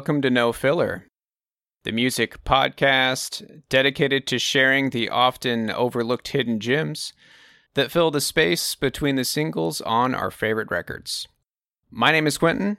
Welcome 0.00 0.22
to 0.22 0.30
No 0.30 0.50
Filler, 0.54 1.08
the 1.84 1.92
music 1.92 2.42
podcast 2.42 3.60
dedicated 3.68 4.26
to 4.28 4.38
sharing 4.38 4.88
the 4.88 5.10
often 5.10 5.70
overlooked 5.70 6.28
hidden 6.28 6.58
gems 6.58 7.12
that 7.74 7.90
fill 7.90 8.10
the 8.10 8.22
space 8.22 8.74
between 8.74 9.16
the 9.16 9.26
singles 9.26 9.82
on 9.82 10.14
our 10.14 10.30
favorite 10.30 10.70
records. 10.70 11.28
My 11.90 12.12
name 12.12 12.26
is 12.26 12.38
Quentin. 12.38 12.78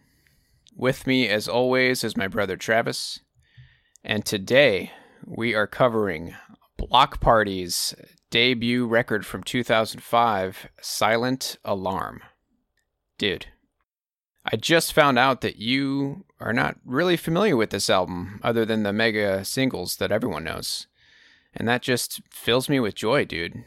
With 0.75 1.05
me, 1.05 1.27
as 1.27 1.47
always, 1.47 2.03
is 2.03 2.17
my 2.17 2.27
brother 2.27 2.57
Travis. 2.57 3.19
And 4.03 4.25
today 4.25 4.91
we 5.23 5.53
are 5.53 5.67
covering 5.67 6.33
Bloc 6.75 7.21
Party's 7.21 7.93
debut 8.31 8.87
record 8.87 9.27
from 9.27 9.43
2005, 9.43 10.69
Silent 10.81 11.59
Alarm. 11.63 12.23
Dude, 13.19 13.45
I 14.45 14.55
just 14.55 14.93
found 14.93 15.19
out 15.19 15.41
that 15.41 15.57
you 15.57 16.25
are 16.39 16.53
not 16.53 16.77
really 16.83 17.17
familiar 17.17 17.55
with 17.55 17.69
this 17.69 17.89
album 17.89 18.39
other 18.43 18.65
than 18.65 18.83
the 18.83 18.93
mega 18.93 19.45
singles 19.45 19.97
that 19.97 20.11
everyone 20.11 20.43
knows. 20.43 20.87
And 21.53 21.67
that 21.67 21.81
just 21.81 22.21
fills 22.31 22.69
me 22.69 22.79
with 22.79 22.95
joy, 22.95 23.25
dude. 23.25 23.63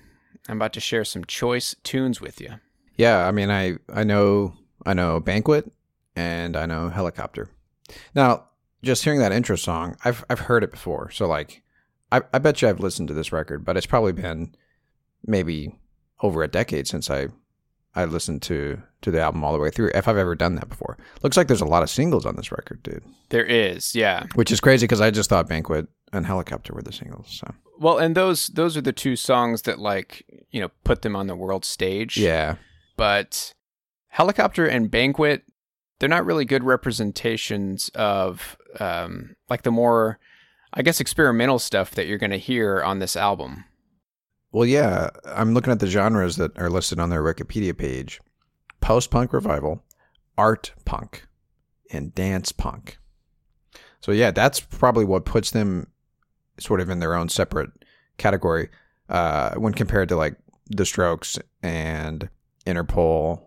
I'm 0.48 0.56
about 0.56 0.72
to 0.74 0.80
share 0.80 1.04
some 1.04 1.24
choice 1.24 1.74
tunes 1.84 2.20
with 2.20 2.40
you. 2.40 2.54
Yeah, 2.96 3.26
I 3.26 3.30
mean, 3.30 3.50
I 3.50 3.76
I 3.92 4.04
know 4.04 4.54
I 4.84 4.94
know 4.94 5.20
banquet 5.20 5.70
and 6.16 6.56
I 6.56 6.66
know 6.66 6.88
helicopter. 6.88 7.48
Now, 8.14 8.44
just 8.82 9.04
hearing 9.04 9.20
that 9.20 9.32
intro 9.32 9.56
song, 9.56 9.96
I've 10.04 10.24
I've 10.28 10.40
heard 10.40 10.64
it 10.64 10.70
before. 10.70 11.10
So 11.10 11.26
like, 11.26 11.62
I 12.12 12.22
I 12.32 12.38
bet 12.38 12.62
you 12.62 12.68
I've 12.68 12.80
listened 12.80 13.08
to 13.08 13.14
this 13.14 13.32
record, 13.32 13.64
but 13.64 13.76
it's 13.76 13.86
probably 13.86 14.12
been 14.12 14.54
maybe 15.26 15.78
over 16.20 16.42
a 16.42 16.48
decade 16.48 16.86
since 16.86 17.10
I 17.10 17.28
I 17.96 18.04
listened 18.06 18.42
to 18.42 18.82
to 19.02 19.10
the 19.10 19.20
album 19.20 19.44
all 19.44 19.52
the 19.52 19.58
way 19.58 19.70
through. 19.70 19.90
If 19.94 20.08
I've 20.08 20.16
ever 20.16 20.34
done 20.34 20.54
that 20.56 20.68
before, 20.68 20.96
looks 21.22 21.36
like 21.36 21.46
there's 21.46 21.60
a 21.60 21.66
lot 21.66 21.82
of 21.82 21.90
singles 21.90 22.26
on 22.26 22.36
this 22.36 22.50
record, 22.50 22.82
dude. 22.82 23.04
There 23.28 23.44
is, 23.44 23.94
yeah. 23.94 24.26
Which 24.34 24.50
is 24.50 24.60
crazy 24.60 24.84
because 24.84 25.00
I 25.00 25.10
just 25.10 25.28
thought 25.30 25.48
banquet 25.48 25.86
and 26.12 26.26
helicopter 26.26 26.72
were 26.72 26.82
the 26.82 26.92
singles. 26.92 27.26
So 27.40 27.54
Well, 27.78 27.98
and 27.98 28.16
those 28.16 28.48
those 28.48 28.76
are 28.76 28.80
the 28.80 28.92
two 28.92 29.16
songs 29.16 29.62
that 29.62 29.78
like, 29.78 30.24
you 30.50 30.60
know, 30.60 30.70
put 30.84 31.02
them 31.02 31.14
on 31.14 31.26
the 31.26 31.36
world 31.36 31.64
stage. 31.64 32.16
yeah, 32.16 32.56
But 32.96 33.52
Helicopter 34.08 34.66
and 34.66 34.90
Banquet, 34.90 35.42
they're 35.98 36.08
not 36.08 36.24
really 36.24 36.44
good 36.44 36.64
representations 36.64 37.90
of 37.94 38.56
um 38.80 39.36
like 39.48 39.62
the 39.62 39.70
more 39.70 40.18
I 40.72 40.82
guess 40.82 41.00
experimental 41.00 41.58
stuff 41.60 41.92
that 41.92 42.06
you're 42.06 42.18
going 42.18 42.30
to 42.30 42.38
hear 42.38 42.82
on 42.82 42.98
this 42.98 43.16
album. 43.16 43.64
Well, 44.54 44.66
yeah, 44.66 45.10
I'm 45.24 45.52
looking 45.52 45.72
at 45.72 45.80
the 45.80 45.88
genres 45.88 46.36
that 46.36 46.56
are 46.56 46.70
listed 46.70 47.00
on 47.00 47.10
their 47.10 47.24
Wikipedia 47.24 47.76
page 47.76 48.20
post 48.80 49.10
punk 49.10 49.32
revival, 49.32 49.82
art 50.38 50.72
punk, 50.84 51.26
and 51.90 52.14
dance 52.14 52.52
punk. 52.52 52.98
So, 54.00 54.12
yeah, 54.12 54.30
that's 54.30 54.60
probably 54.60 55.04
what 55.04 55.24
puts 55.24 55.50
them 55.50 55.88
sort 56.60 56.80
of 56.80 56.88
in 56.88 57.00
their 57.00 57.16
own 57.16 57.28
separate 57.30 57.72
category 58.16 58.68
uh, 59.08 59.56
when 59.56 59.74
compared 59.74 60.08
to 60.10 60.16
like 60.16 60.36
The 60.68 60.86
Strokes 60.86 61.36
and 61.64 62.28
Interpol, 62.64 63.42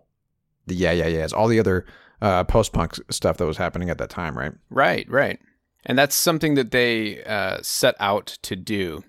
the 0.66 0.74
Yeah, 0.74 0.92
Yeah, 0.92 1.06
Yeahs, 1.06 1.32
all 1.32 1.48
the 1.48 1.58
other 1.58 1.86
uh, 2.20 2.44
post 2.44 2.74
punk 2.74 2.96
stuff 3.10 3.38
that 3.38 3.46
was 3.46 3.56
happening 3.56 3.88
at 3.88 3.96
that 3.96 4.10
time, 4.10 4.36
right? 4.36 4.52
Right, 4.68 5.08
right. 5.08 5.40
And 5.86 5.96
that's 5.96 6.14
something 6.14 6.52
that 6.56 6.70
they 6.70 7.24
uh, 7.24 7.60
set 7.62 7.94
out 7.98 8.26
to 8.42 8.56
do. 8.56 9.04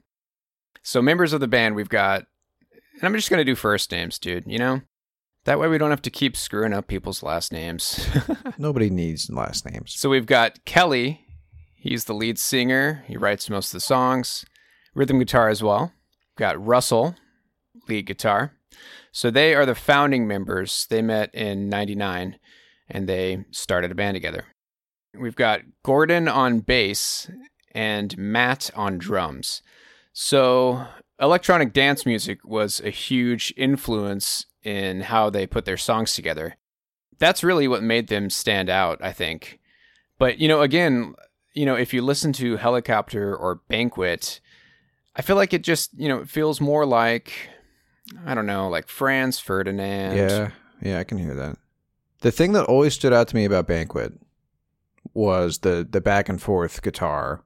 So, 0.84 1.02
members 1.02 1.34
of 1.34 1.40
the 1.40 1.48
band, 1.48 1.76
we've 1.76 1.90
got, 1.90 2.26
and 2.72 3.04
I'm 3.04 3.14
just 3.14 3.30
going 3.30 3.40
to 3.40 3.46
do 3.46 3.56
first 3.56 3.92
names, 3.92 4.18
dude, 4.20 4.46
you 4.48 4.58
know? 4.58 4.82
That 5.46 5.60
way 5.60 5.68
we 5.68 5.78
don't 5.78 5.90
have 5.90 6.02
to 6.04 6.10
keep 6.10 6.36
screwing 6.36 6.74
up 6.74 6.88
people's 6.88 7.24
last 7.24 7.52
names. 7.52 8.08
Nobody 8.58 8.90
needs 8.90 9.30
last 9.30 9.70
names. 9.70 9.94
so, 9.96 10.10
we've 10.10 10.26
got 10.26 10.66
Kelly. 10.66 11.26
He's 11.76 12.06
the 12.06 12.14
lead 12.14 12.38
singer, 12.38 13.06
he 13.08 13.16
writes 13.16 13.50
most 13.50 13.68
of 13.68 13.78
the 13.78 13.80
songs, 13.80 14.46
rhythm 14.94 15.18
guitar 15.18 15.48
as 15.48 15.64
well. 15.64 15.94
Got 16.38 16.64
Russell, 16.64 17.16
lead 17.88 18.06
guitar. 18.06 18.54
So, 19.12 19.32
they 19.32 19.56
are 19.56 19.66
the 19.66 19.76
founding 19.76 20.28
members. 20.28 20.86
They 20.90 21.02
met 21.02 21.34
in 21.34 21.70
99 21.70 22.38
and 22.90 23.08
they 23.08 23.46
started 23.52 23.92
a 23.92 23.96
band 23.96 24.16
together. 24.16 24.46
We've 25.18 25.36
got 25.36 25.62
Gordon 25.84 26.28
on 26.28 26.60
bass 26.60 27.32
and 27.72 28.18
Matt 28.18 28.72
on 28.76 28.98
drums. 28.98 29.62
So, 30.22 30.86
electronic 31.18 31.72
dance 31.72 32.06
music 32.06 32.40
was 32.44 32.82
a 32.82 32.90
huge 32.90 33.54
influence 33.56 34.48
in 34.64 35.00
how 35.00 35.30
they 35.30 35.48
put 35.48 35.64
their 35.64 35.78
songs 35.78 36.14
together. 36.14 36.58
That's 37.20 37.42
really 37.42 37.70
what 37.70 37.84
made 37.84 38.10
them 38.10 38.30
stand 38.30 38.70
out, 38.70 39.00
I 39.02 39.14
think. 39.14 39.62
But, 40.18 40.38
you 40.38 40.50
know, 40.50 40.60
again, 40.60 41.16
you 41.54 41.66
know, 41.66 41.76
if 41.76 41.94
you 41.94 42.02
listen 42.02 42.34
to 42.34 42.58
Helicopter 42.58 43.34
or 43.34 43.62
Banquet, 43.70 44.42
I 45.16 45.22
feel 45.22 45.38
like 45.38 45.54
it 45.54 45.64
just, 45.64 45.98
you 45.98 46.10
know, 46.10 46.20
it 46.20 46.28
feels 46.28 46.60
more 46.60 46.86
like 46.86 47.32
I 48.26 48.36
don't 48.36 48.46
know, 48.46 48.68
like 48.68 48.90
Franz 48.90 49.40
Ferdinand. 49.40 50.18
Yeah, 50.18 50.52
yeah, 50.82 51.00
I 51.00 51.06
can 51.06 51.18
hear 51.18 51.36
that. 51.36 51.58
The 52.20 52.32
thing 52.34 52.52
that 52.52 52.66
always 52.66 52.94
stood 52.94 53.14
out 53.14 53.30
to 53.30 53.38
me 53.38 53.46
about 53.46 53.68
Banquet 53.68 54.20
was 55.14 55.60
the 55.60 55.88
the 55.90 56.02
back 56.02 56.28
and 56.28 56.42
forth 56.42 56.82
guitar. 56.82 57.42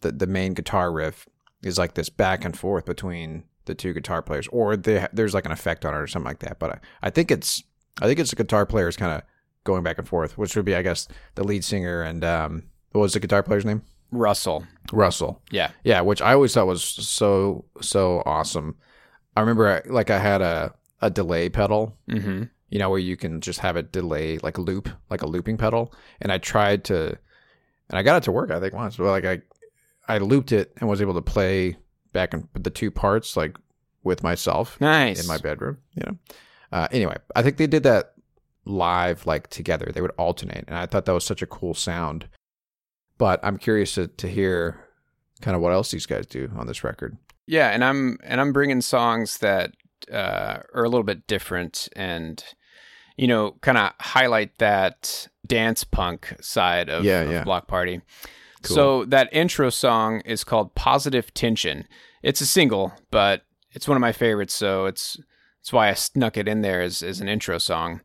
The 0.00 0.12
the 0.12 0.26
main 0.26 0.54
guitar 0.54 0.90
riff 0.90 1.28
is 1.62 1.78
like 1.78 1.94
this 1.94 2.08
back 2.08 2.44
and 2.44 2.56
forth 2.58 2.84
between 2.86 3.44
the 3.64 3.74
two 3.74 3.92
guitar 3.92 4.22
players, 4.22 4.48
or 4.48 4.76
they, 4.76 5.06
there's 5.12 5.34
like 5.34 5.44
an 5.46 5.52
effect 5.52 5.84
on 5.84 5.94
it 5.94 5.98
or 5.98 6.06
something 6.06 6.28
like 6.28 6.38
that. 6.40 6.58
But 6.58 6.70
I, 6.70 6.78
I 7.02 7.10
think 7.10 7.30
it's 7.30 7.62
I 8.00 8.06
think 8.06 8.18
it's 8.20 8.30
the 8.30 8.36
guitar 8.36 8.64
players 8.66 8.96
kind 8.96 9.12
of 9.12 9.22
going 9.64 9.82
back 9.82 9.98
and 9.98 10.08
forth, 10.08 10.38
which 10.38 10.54
would 10.56 10.64
be 10.64 10.74
I 10.74 10.82
guess 10.82 11.08
the 11.34 11.44
lead 11.44 11.64
singer 11.64 12.02
and 12.02 12.24
um 12.24 12.64
what 12.92 13.02
was 13.02 13.12
the 13.12 13.20
guitar 13.20 13.42
player's 13.42 13.64
name? 13.66 13.82
Russell. 14.10 14.64
Russell. 14.92 15.42
Yeah. 15.50 15.70
Yeah, 15.84 16.00
which 16.00 16.22
I 16.22 16.32
always 16.32 16.54
thought 16.54 16.66
was 16.66 16.82
so 16.82 17.64
so 17.82 18.22
awesome. 18.24 18.76
I 19.36 19.40
remember 19.40 19.68
I, 19.68 19.88
like 19.88 20.10
I 20.10 20.18
had 20.18 20.40
a 20.42 20.74
a 21.02 21.10
delay 21.10 21.48
pedal, 21.48 21.96
Mm-hmm. 22.08 22.44
you 22.70 22.78
know, 22.78 22.88
where 22.90 22.98
you 22.98 23.16
can 23.16 23.40
just 23.40 23.60
have 23.60 23.76
it 23.76 23.92
delay 23.92 24.38
like 24.38 24.56
a 24.58 24.62
loop, 24.62 24.88
like 25.10 25.22
a 25.22 25.26
looping 25.26 25.58
pedal, 25.58 25.92
and 26.22 26.32
I 26.32 26.38
tried 26.38 26.84
to 26.84 27.18
and 27.90 27.98
I 27.98 28.02
got 28.02 28.16
it 28.16 28.22
to 28.24 28.32
work 28.32 28.50
I 28.50 28.60
think 28.60 28.72
once. 28.74 28.96
But 28.96 29.04
like 29.10 29.24
I 29.26 29.42
I 30.08 30.18
looped 30.18 30.52
it 30.52 30.72
and 30.78 30.88
was 30.88 31.00
able 31.00 31.14
to 31.14 31.22
play 31.22 31.76
back 32.12 32.32
in 32.34 32.48
the 32.54 32.70
two 32.70 32.90
parts 32.90 33.36
like 33.36 33.56
with 34.02 34.22
myself 34.22 34.80
Nice. 34.80 35.20
in 35.20 35.26
my 35.26 35.38
bedroom, 35.38 35.78
you 35.94 36.02
know. 36.06 36.16
Uh, 36.72 36.88
anyway, 36.90 37.16
I 37.36 37.42
think 37.42 37.56
they 37.56 37.66
did 37.66 37.82
that 37.84 38.12
live 38.64 39.26
like 39.26 39.48
together. 39.48 39.90
They 39.92 40.00
would 40.00 40.12
alternate, 40.18 40.64
and 40.68 40.76
I 40.76 40.86
thought 40.86 41.04
that 41.06 41.12
was 41.12 41.24
such 41.24 41.42
a 41.42 41.46
cool 41.46 41.74
sound. 41.74 42.28
But 43.18 43.40
I'm 43.42 43.58
curious 43.58 43.94
to, 43.94 44.06
to 44.08 44.28
hear 44.28 44.84
kind 45.40 45.54
of 45.56 45.62
what 45.62 45.72
else 45.72 45.90
these 45.90 46.06
guys 46.06 46.26
do 46.26 46.50
on 46.56 46.66
this 46.66 46.84
record. 46.84 47.16
Yeah, 47.46 47.70
and 47.70 47.82
I'm 47.84 48.18
and 48.22 48.40
I'm 48.40 48.52
bringing 48.52 48.80
songs 48.80 49.38
that 49.38 49.72
uh, 50.12 50.58
are 50.74 50.84
a 50.84 50.88
little 50.88 51.02
bit 51.04 51.26
different 51.26 51.88
and 51.96 52.42
you 53.16 53.26
know 53.26 53.52
kind 53.62 53.78
of 53.78 53.92
highlight 54.00 54.58
that 54.58 55.28
dance 55.46 55.82
punk 55.84 56.34
side 56.40 56.88
of, 56.90 57.04
Yeah, 57.04 57.22
of 57.22 57.30
yeah. 57.30 57.44
Bloc 57.44 57.66
Party. 57.66 58.00
Cool. 58.68 58.74
So 58.74 59.04
that 59.06 59.28
intro 59.32 59.70
song 59.70 60.20
is 60.24 60.44
called 60.44 60.74
Positive 60.74 61.32
Tension. 61.34 61.86
It's 62.22 62.40
a 62.40 62.46
single, 62.46 62.92
but 63.10 63.42
it's 63.72 63.88
one 63.88 63.96
of 63.96 64.00
my 64.00 64.12
favorites, 64.12 64.54
so 64.54 64.86
it's 64.86 65.18
that's 65.60 65.72
why 65.72 65.88
I 65.88 65.94
snuck 65.94 66.36
it 66.36 66.48
in 66.48 66.62
there 66.62 66.80
as, 66.80 67.02
as 67.02 67.20
an 67.20 67.28
intro 67.28 67.58
song. 67.58 68.02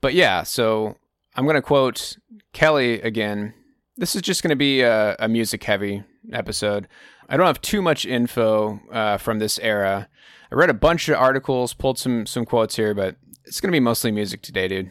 But 0.00 0.14
yeah, 0.14 0.42
so 0.42 0.96
I'm 1.34 1.46
gonna 1.46 1.62
quote 1.62 2.16
Kelly 2.52 3.00
again. 3.00 3.54
This 3.96 4.16
is 4.16 4.22
just 4.22 4.42
gonna 4.42 4.56
be 4.56 4.80
a, 4.80 5.16
a 5.18 5.28
music 5.28 5.64
heavy 5.64 6.02
episode. 6.32 6.88
I 7.28 7.36
don't 7.36 7.46
have 7.46 7.60
too 7.60 7.82
much 7.82 8.06
info 8.06 8.80
uh, 8.90 9.18
from 9.18 9.38
this 9.38 9.58
era. 9.60 10.08
I 10.50 10.54
read 10.54 10.70
a 10.70 10.74
bunch 10.74 11.08
of 11.08 11.16
articles, 11.16 11.74
pulled 11.74 11.98
some 11.98 12.26
some 12.26 12.44
quotes 12.44 12.76
here, 12.76 12.94
but 12.94 13.16
it's 13.44 13.60
gonna 13.60 13.72
be 13.72 13.80
mostly 13.80 14.10
music 14.10 14.42
today, 14.42 14.68
dude. 14.68 14.90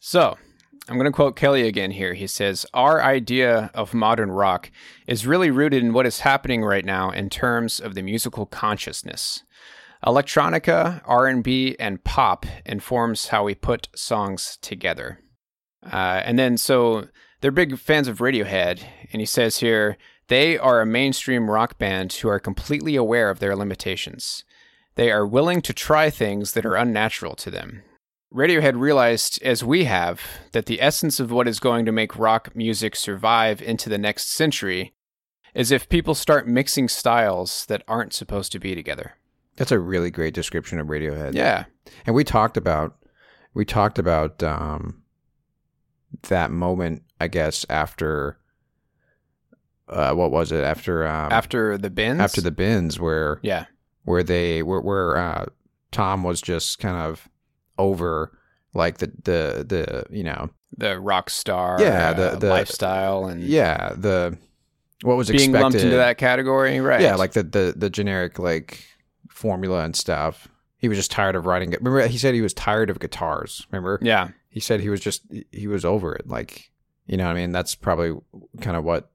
So 0.00 0.36
I'm 0.88 0.96
going 0.96 1.06
to 1.06 1.12
quote 1.12 1.34
Kelly 1.34 1.66
again 1.66 1.90
here. 1.90 2.14
He 2.14 2.28
says, 2.28 2.64
Our 2.72 3.02
idea 3.02 3.70
of 3.74 3.92
modern 3.92 4.30
rock 4.30 4.70
is 5.08 5.26
really 5.26 5.50
rooted 5.50 5.82
in 5.82 5.92
what 5.92 6.06
is 6.06 6.20
happening 6.20 6.62
right 6.64 6.84
now 6.84 7.10
in 7.10 7.28
terms 7.28 7.80
of 7.80 7.94
the 7.94 8.02
musical 8.02 8.46
consciousness. 8.46 9.42
Electronica, 10.04 11.02
R&B, 11.04 11.74
and 11.80 12.04
pop 12.04 12.46
informs 12.64 13.28
how 13.28 13.42
we 13.42 13.56
put 13.56 13.88
songs 13.96 14.58
together. 14.62 15.18
Uh, 15.84 16.22
and 16.24 16.38
then, 16.38 16.56
so 16.56 17.08
they're 17.40 17.50
big 17.50 17.78
fans 17.78 18.06
of 18.06 18.18
Radiohead, 18.18 18.82
and 19.12 19.20
he 19.20 19.26
says 19.26 19.58
here, 19.58 19.96
they 20.28 20.56
are 20.58 20.80
a 20.80 20.86
mainstream 20.86 21.50
rock 21.50 21.78
band 21.78 22.12
who 22.12 22.28
are 22.28 22.38
completely 22.38 22.94
aware 22.94 23.30
of 23.30 23.40
their 23.40 23.56
limitations. 23.56 24.44
They 24.94 25.10
are 25.10 25.26
willing 25.26 25.62
to 25.62 25.72
try 25.72 26.10
things 26.10 26.52
that 26.52 26.66
are 26.66 26.76
unnatural 26.76 27.34
to 27.36 27.50
them. 27.50 27.82
Radiohead 28.34 28.78
realized, 28.78 29.40
as 29.42 29.62
we 29.64 29.84
have, 29.84 30.20
that 30.52 30.66
the 30.66 30.82
essence 30.82 31.20
of 31.20 31.30
what 31.30 31.46
is 31.48 31.60
going 31.60 31.84
to 31.86 31.92
make 31.92 32.18
rock 32.18 32.54
music 32.56 32.96
survive 32.96 33.62
into 33.62 33.88
the 33.88 33.98
next 33.98 34.30
century 34.30 34.94
is 35.54 35.70
if 35.70 35.88
people 35.88 36.14
start 36.14 36.46
mixing 36.46 36.88
styles 36.88 37.64
that 37.66 37.82
aren't 37.88 38.12
supposed 38.12 38.52
to 38.52 38.58
be 38.58 38.74
together. 38.74 39.14
That's 39.56 39.72
a 39.72 39.78
really 39.78 40.10
great 40.10 40.34
description 40.34 40.78
of 40.78 40.88
Radiohead. 40.88 41.34
Yeah. 41.34 41.64
And 42.04 42.14
we 42.14 42.24
talked 42.24 42.56
about 42.56 42.96
we 43.54 43.64
talked 43.64 43.98
about 43.98 44.42
um, 44.42 45.02
that 46.28 46.50
moment, 46.50 47.04
I 47.18 47.28
guess, 47.28 47.64
after 47.70 48.38
uh, 49.88 50.12
what 50.12 50.30
was 50.30 50.52
it? 50.52 50.62
After 50.62 51.06
um, 51.06 51.32
After 51.32 51.78
the 51.78 51.88
Bends? 51.88 52.20
after 52.20 52.42
the 52.42 52.50
Bends 52.50 53.00
where 53.00 53.40
Yeah. 53.42 53.64
where 54.04 54.22
they 54.22 54.62
where, 54.62 54.80
where 54.80 55.16
uh, 55.16 55.46
Tom 55.90 56.22
was 56.22 56.42
just 56.42 56.80
kind 56.80 56.96
of 56.96 57.30
over 57.78 58.36
like 58.74 58.98
the 58.98 59.06
the 59.24 59.64
the 59.66 60.04
you 60.10 60.22
know 60.24 60.50
The 60.76 60.98
rock 61.00 61.30
star 61.30 61.78
Yeah, 61.80 62.12
the- 62.12 62.32
uh, 62.32 62.36
the- 62.36 62.48
lifestyle 62.50 63.26
and 63.26 63.42
yeah 63.42 63.92
the 63.96 64.36
what 65.02 65.16
was 65.16 65.28
being 65.28 65.40
expected 65.50 65.62
lumped 65.62 65.78
into 65.78 65.96
that 65.96 66.18
category. 66.18 66.80
Right. 66.80 67.00
yeah 67.00 67.14
like 67.16 67.32
the 67.32 67.42
the 67.42 67.74
the 67.76 67.90
generic 67.90 68.38
like 68.38 68.84
formula 69.30 69.84
and 69.84 69.94
stuff 69.94 70.48
he 70.78 70.88
was 70.88 70.96
just 70.98 71.10
tired 71.10 71.36
of 71.36 71.46
writing 71.46 71.72
it 71.72 71.80
remember 71.80 72.06
he 72.06 72.18
said 72.18 72.34
he 72.34 72.40
was 72.40 72.54
tired 72.54 72.88
of 72.90 72.98
guitars 73.00 73.66
remember 73.70 73.98
Yeah. 74.02 74.28
he 74.48 74.60
said 74.60 74.80
he 74.80 74.88
was 74.88 75.00
just 75.00 75.22
he 75.52 75.66
was 75.66 75.84
over 75.84 76.14
it 76.14 76.26
like 76.28 76.70
you 77.06 77.16
know 77.16 77.24
what 77.24 77.32
i 77.32 77.34
mean 77.34 77.52
that's 77.52 77.74
probably 77.74 78.14
kind 78.62 78.76
of 78.76 78.84
what 78.84 79.10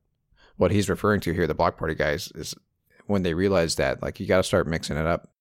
what 0.57 0.71
he's 0.71 0.89
referring 0.89 1.19
to 1.21 1.33
here 1.33 1.47
the 1.47 1.55
Bloc 1.55 1.77
Party 1.77 1.95
guys 1.95 2.31
is 2.35 2.53
when 3.07 3.23
they 3.23 3.33
realize 3.33 3.75
that 3.75 4.01
like 4.03 4.19
you 4.19 4.27
got 4.27 4.37
to 4.37 4.43
start 4.43 4.67
mixing 4.67 4.95
it 4.97 5.07
up 5.07 5.31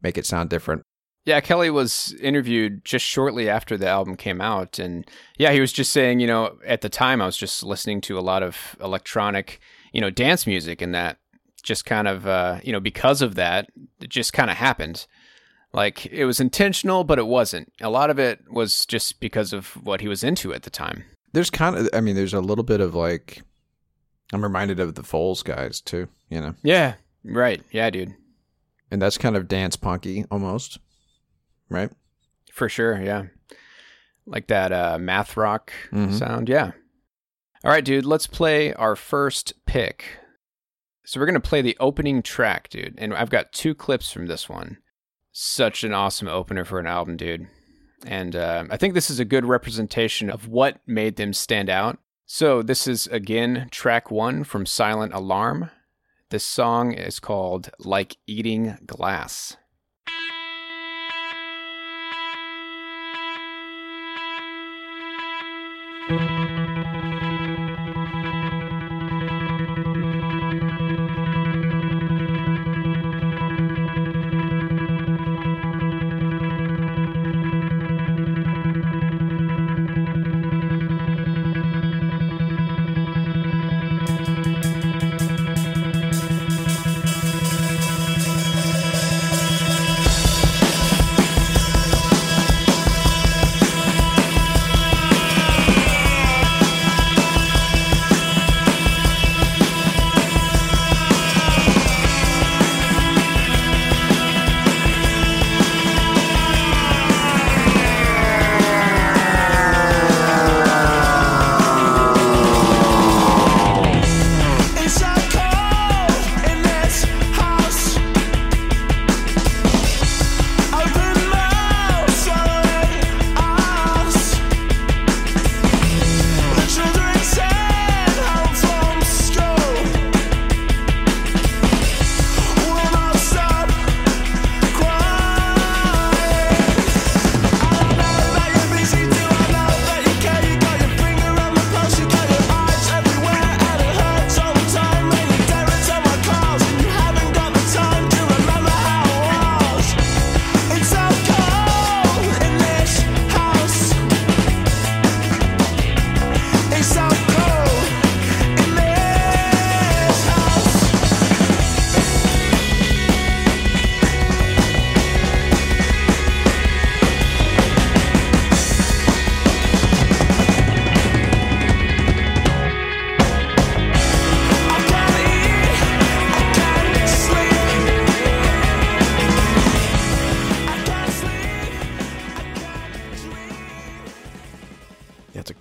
make 0.00 0.16
it 0.16 0.24
sound 0.26 0.48
different 0.48 0.82
Yeah, 1.26 1.40
Kelly 1.40 1.70
was 1.70 2.14
interviewed 2.20 2.84
just 2.84 3.04
shortly 3.04 3.48
after 3.48 3.76
the 3.76 3.86
album 3.88 4.16
came 4.16 4.40
out. 4.40 4.78
And 4.78 5.06
yeah, 5.38 5.52
he 5.52 5.60
was 5.60 5.72
just 5.72 5.92
saying, 5.92 6.20
you 6.20 6.26
know, 6.26 6.58
at 6.66 6.80
the 6.80 6.88
time 6.88 7.20
I 7.20 7.26
was 7.26 7.36
just 7.36 7.62
listening 7.62 8.00
to 8.02 8.18
a 8.18 8.20
lot 8.22 8.42
of 8.42 8.76
electronic, 8.80 9.60
you 9.92 10.00
know, 10.00 10.10
dance 10.10 10.46
music 10.46 10.80
and 10.80 10.94
that 10.94 11.18
just 11.62 11.84
kind 11.84 12.08
of, 12.08 12.26
uh, 12.26 12.58
you 12.64 12.72
know, 12.72 12.80
because 12.80 13.20
of 13.20 13.34
that, 13.34 13.68
it 14.00 14.08
just 14.08 14.32
kind 14.32 14.50
of 14.50 14.56
happened. 14.56 15.06
Like 15.72 16.06
it 16.06 16.24
was 16.24 16.40
intentional, 16.40 17.04
but 17.04 17.18
it 17.18 17.26
wasn't. 17.26 17.70
A 17.80 17.90
lot 17.90 18.08
of 18.10 18.18
it 18.18 18.40
was 18.50 18.86
just 18.86 19.20
because 19.20 19.52
of 19.52 19.66
what 19.84 20.00
he 20.00 20.08
was 20.08 20.24
into 20.24 20.52
at 20.54 20.62
the 20.62 20.70
time. 20.70 21.04
there's 21.32 21.50
kind 21.50 21.76
of 21.76 21.88
i 21.92 22.00
mean 22.00 22.16
there's 22.16 22.34
a 22.34 22.40
little 22.40 22.64
bit 22.64 22.80
of 22.80 22.92
like 22.92 23.42
i'm 24.32 24.42
reminded 24.42 24.80
of 24.80 24.96
the 24.96 25.02
Foals 25.04 25.44
guys 25.44 25.80
too 25.80 26.08
you 26.28 26.40
know 26.40 26.54
Yeah. 26.64 26.94
Right. 27.22 27.62
Yeah, 27.70 27.88
dude. 27.90 28.14
and 28.90 29.00
that's 29.00 29.16
kind 29.18 29.36
of 29.36 29.46
dance 29.46 29.76
punky 29.76 30.24
almost 30.30 30.78
right 31.70 31.90
For 32.52 32.68
sure. 32.68 33.00
Yeah. 33.00 33.24
Like 34.26 34.48
that 34.48 34.70
uh, 34.72 34.98
math 35.00 35.36
rock 35.36 35.72
Mhm. 35.92 36.12
sound. 36.18 36.48
Yeah. 36.48 36.72
All 37.64 37.70
right, 37.70 37.84
dude. 37.84 38.04
Let's 38.06 38.26
play 38.26 38.72
our 38.74 38.96
first 38.96 39.52
pick. 39.66 40.18
So 41.04 41.18
we're 41.18 41.26
going 41.26 41.40
to 41.40 41.48
play 41.48 41.62
the 41.62 41.76
opening 41.80 42.22
track, 42.22 42.68
dude. 42.68 42.94
And 42.98 43.12
I've 43.14 43.30
got 43.30 43.52
two 43.52 43.74
clips 43.74 44.12
from 44.12 44.26
this 44.26 44.48
one. 44.48 44.78
Such 45.32 45.82
an 45.84 45.92
awesome 45.92 46.28
opener 46.28 46.64
for 46.64 46.78
an 46.78 46.86
album, 46.86 47.16
dude. 47.16 47.48
And 48.06 48.34
uh, 48.36 48.64
I 48.70 48.76
think 48.76 48.94
this 48.94 49.10
is 49.10 49.18
a 49.20 49.24
good 49.24 49.44
representation 49.44 50.30
of 50.30 50.48
what 50.48 50.78
made 50.86 51.16
them 51.16 51.32
stand 51.32 51.68
out. 51.68 51.98
So 52.26 52.62
this 52.62 52.86
is, 52.86 53.06
again, 53.08 53.68
track 53.70 54.10
one 54.10 54.44
from 54.44 54.64
Silent 54.66 55.12
Alarm. 55.12 55.70
This 56.30 56.44
song 56.46 56.92
is 56.92 57.18
called 57.18 57.70
Like 57.80 58.16
Eating 58.26 58.78
Glass. 58.86 59.56
Thank 66.08 66.20
you. 69.96 70.19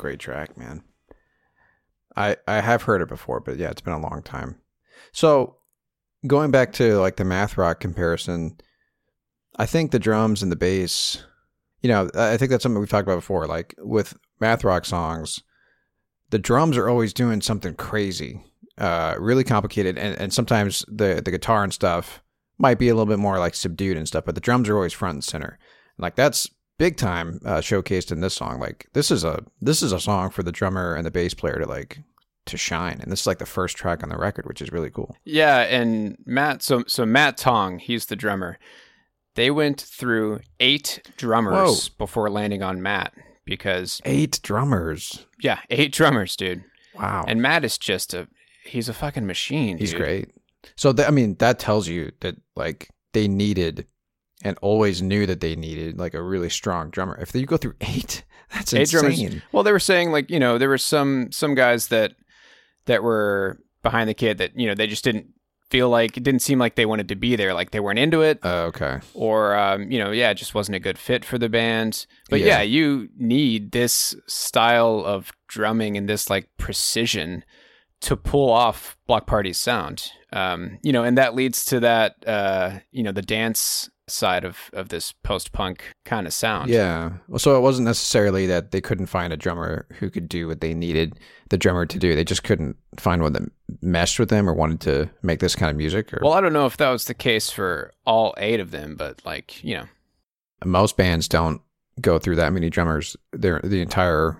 Great 0.09 0.19
track, 0.19 0.57
man. 0.57 0.81
I 2.15 2.35
I 2.47 2.61
have 2.61 2.81
heard 2.81 3.01
it 3.01 3.07
before, 3.07 3.39
but 3.39 3.57
yeah, 3.57 3.69
it's 3.69 3.81
been 3.81 3.93
a 3.93 4.01
long 4.01 4.23
time. 4.23 4.55
So 5.11 5.57
going 6.25 6.49
back 6.49 6.73
to 6.73 6.97
like 6.97 7.17
the 7.17 7.25
math 7.25 7.59
rock 7.59 7.79
comparison, 7.79 8.59
I 9.57 9.67
think 9.67 9.91
the 9.91 9.99
drums 9.99 10.41
and 10.41 10.51
the 10.51 10.55
bass, 10.55 11.23
you 11.81 11.89
know, 11.89 12.09
I 12.15 12.37
think 12.37 12.49
that's 12.49 12.63
something 12.63 12.79
we've 12.79 12.89
talked 12.89 13.07
about 13.07 13.17
before. 13.17 13.45
Like 13.45 13.75
with 13.77 14.17
math 14.39 14.63
rock 14.63 14.85
songs, 14.85 15.43
the 16.31 16.39
drums 16.39 16.75
are 16.75 16.89
always 16.89 17.13
doing 17.13 17.39
something 17.39 17.75
crazy, 17.75 18.41
uh, 18.79 19.13
really 19.19 19.43
complicated, 19.43 19.99
and, 19.99 20.19
and 20.19 20.33
sometimes 20.33 20.83
the 20.87 21.21
the 21.23 21.29
guitar 21.29 21.63
and 21.63 21.73
stuff 21.73 22.23
might 22.57 22.79
be 22.79 22.89
a 22.89 22.95
little 22.95 23.05
bit 23.13 23.19
more 23.19 23.37
like 23.37 23.53
subdued 23.53 23.95
and 23.95 24.07
stuff, 24.07 24.25
but 24.25 24.33
the 24.33 24.41
drums 24.41 24.69
are 24.69 24.75
always 24.75 24.91
front 24.91 25.13
and 25.13 25.23
center. 25.23 25.59
Like 25.99 26.15
that's 26.15 26.49
big 26.79 26.98
time 26.98 27.39
uh, 27.45 27.57
showcased 27.59 28.12
in 28.12 28.21
this 28.21 28.33
song. 28.33 28.59
Like 28.59 28.88
this 28.93 29.12
is 29.12 29.24
a 29.24 29.43
this 29.62 29.83
is 29.83 29.91
a 29.91 30.00
song 30.00 30.31
for 30.31 30.41
the 30.41 30.51
drummer 30.51 30.95
and 30.95 31.05
the 31.05 31.12
bass 31.12 31.36
player 31.36 31.59
to 31.59 31.67
like 31.67 32.00
to 32.48 32.57
shine, 32.57 33.00
and 33.01 33.12
this 33.12 33.21
is 33.21 33.27
like 33.27 33.38
the 33.38 33.45
first 33.45 33.77
track 33.77 34.01
on 34.01 34.09
the 34.09 34.17
record, 34.17 34.48
which 34.48 34.62
is 34.63 34.71
really 34.71 34.89
cool. 34.89 35.15
Yeah, 35.25 35.59
and 35.59 36.17
Matt. 36.25 36.63
So 36.63 36.83
so 36.88 37.05
Matt 37.05 37.38
Tong, 37.38 37.77
he's 37.77 38.07
the 38.07 38.15
drummer. 38.15 38.57
They 39.36 39.51
went 39.51 39.79
through 39.79 40.39
eight 40.59 41.07
drummers 41.15 41.89
Whoa. 41.89 41.95
before 42.00 42.29
landing 42.31 42.63
on 42.63 42.81
Matt 42.81 43.13
because 43.45 44.01
Eight 44.03 44.39
drummers. 44.41 45.25
yeah, 45.41 45.59
eight 45.69 45.93
drummers, 45.93 46.36
dude. 46.36 46.63
Wow, 46.95 47.24
And 47.27 47.41
Matt 47.41 47.63
is 47.63 47.77
just 47.77 48.13
a 48.13 48.27
he's 48.65 48.89
a 48.89 48.93
fucking 48.93 49.25
machine. 49.27 49.77
he's 49.77 49.91
dude. 49.91 50.01
great. 50.01 50.29
So 50.75 50.91
th- 50.91 51.07
I 51.07 51.12
mean, 51.12 51.36
that 51.36 51.59
tells 51.59 51.88
you 51.88 52.12
that 52.19 52.36
like 52.55 52.89
they 53.13 53.27
needed 53.27 53.86
and 54.43 54.58
always 54.62 55.01
knew 55.01 55.25
that 55.25 55.41
they 55.41 55.55
needed 55.55 55.98
like 55.98 56.13
a 56.13 56.22
really 56.24 56.50
strong 56.50 56.89
drummer. 56.89 57.17
If 57.22 57.34
you 57.36 57.46
go 57.46 57.58
through 57.58 57.75
eight, 57.81 58.24
that's 58.53 58.74
Eight 58.74 58.89
drummers. 58.89 59.19
insane. 59.19 59.41
Well, 59.51 59.63
they 59.63 59.72
were 59.72 59.79
saying 59.79 60.12
like 60.12 60.29
you 60.29 60.39
know 60.39 60.58
there 60.58 60.69
were 60.69 60.77
some 60.77 61.31
some 61.31 61.55
guys 61.55 61.88
that 61.89 62.13
that 62.86 63.03
were 63.03 63.60
behind 63.84 64.10
the 64.10 64.13
kid 64.13 64.38
that 64.39 64.58
you 64.60 64.67
know 64.67 64.75
they 64.75 64.88
just 64.88 65.03
didn't 65.03 65.27
feel 65.69 65.88
like 65.88 66.17
it 66.17 66.24
didn't 66.24 66.41
seem 66.41 66.58
like 66.58 66.74
they 66.74 66.86
wanted 66.88 67.08
to 67.10 67.15
be 67.15 67.36
there, 67.36 67.53
like 67.53 67.69
they 67.69 67.79
weren't 67.79 68.00
into 68.00 68.22
it, 68.22 68.39
Uh, 68.43 68.63
okay. 68.74 69.00
or 69.13 69.55
um, 69.55 69.91
you 69.91 70.00
know 70.00 70.10
yeah, 70.12 70.31
it 70.31 70.36
just 70.36 70.55
wasn't 70.55 70.75
a 70.75 70.79
good 70.79 70.98
fit 70.98 71.24
for 71.24 71.38
the 71.38 71.48
band. 71.50 72.08
But 72.29 72.39
Yeah. 72.39 72.58
yeah, 72.58 72.62
you 72.63 73.10
need 73.17 73.72
this 73.72 74.15
style 74.25 75.03
of 75.05 75.31
drumming 75.48 75.96
and 75.96 76.10
this 76.10 76.27
like 76.29 76.50
precision 76.58 77.43
to 78.01 78.15
pull 78.17 78.50
off 78.50 78.98
Bloc 79.05 79.27
Party's 79.27 79.58
sound. 79.60 80.12
Um, 80.31 80.77
you 80.83 80.91
know, 80.93 81.03
and 81.03 81.17
that 81.17 81.36
leads 81.36 81.65
to 81.65 81.79
that 81.81 82.15
uh, 82.27 82.79
you 82.91 83.03
know 83.03 83.12
the 83.12 83.21
dance 83.21 83.89
side 84.07 84.43
of 84.43 84.57
of 84.74 84.89
this 84.89 85.12
post 85.24 85.51
punk 85.51 85.83
kind 86.05 86.25
of 86.27 86.33
sound. 86.33 86.69
Yeah. 86.69 87.12
Well, 87.27 87.39
so 87.39 87.55
it 87.57 87.62
wasn't 87.62 87.86
necessarily 87.86 88.48
that 88.48 88.71
they 88.71 88.81
couldn't 88.81 89.05
find 89.07 89.31
a 89.33 89.38
drummer 89.38 89.86
who 90.00 90.09
could 90.09 90.27
do 90.27 90.48
what 90.48 90.62
they 90.62 90.74
needed 90.74 91.19
the 91.50 91.57
drummer 91.57 91.86
to 91.86 92.00
do. 92.00 92.15
They 92.15 92.24
just 92.24 92.43
couldn't 92.43 92.75
find 92.98 93.21
one 93.21 93.33
that 93.33 93.43
meshed 93.81 94.19
with 94.19 94.29
them 94.29 94.50
or 94.50 94.53
wanted 94.53 94.81
to 94.81 95.09
make 95.21 95.39
this 95.39 95.55
kind 95.55 95.69
of 95.71 95.77
music. 95.77 96.12
Or 96.13 96.19
Well, 96.24 96.33
I 96.33 96.41
don't 96.41 96.53
know 96.53 96.65
if 96.65 96.77
that 96.77 96.89
was 96.89 97.05
the 97.05 97.13
case 97.13 97.50
for 97.51 97.91
all 98.05 98.33
eight 98.38 98.59
of 98.59 98.71
them, 98.71 98.95
but 98.95 99.24
like, 99.25 99.63
you 99.63 99.77
know, 99.77 99.86
most 100.65 100.98
bands 100.98 101.27
don't 101.27 101.62
go 102.01 102.17
through 102.19 102.36
that 102.38 102.51
many 102.53 102.69
drummers 102.69 103.15
their 103.31 103.62
the 103.63 103.81
entire 103.81 104.38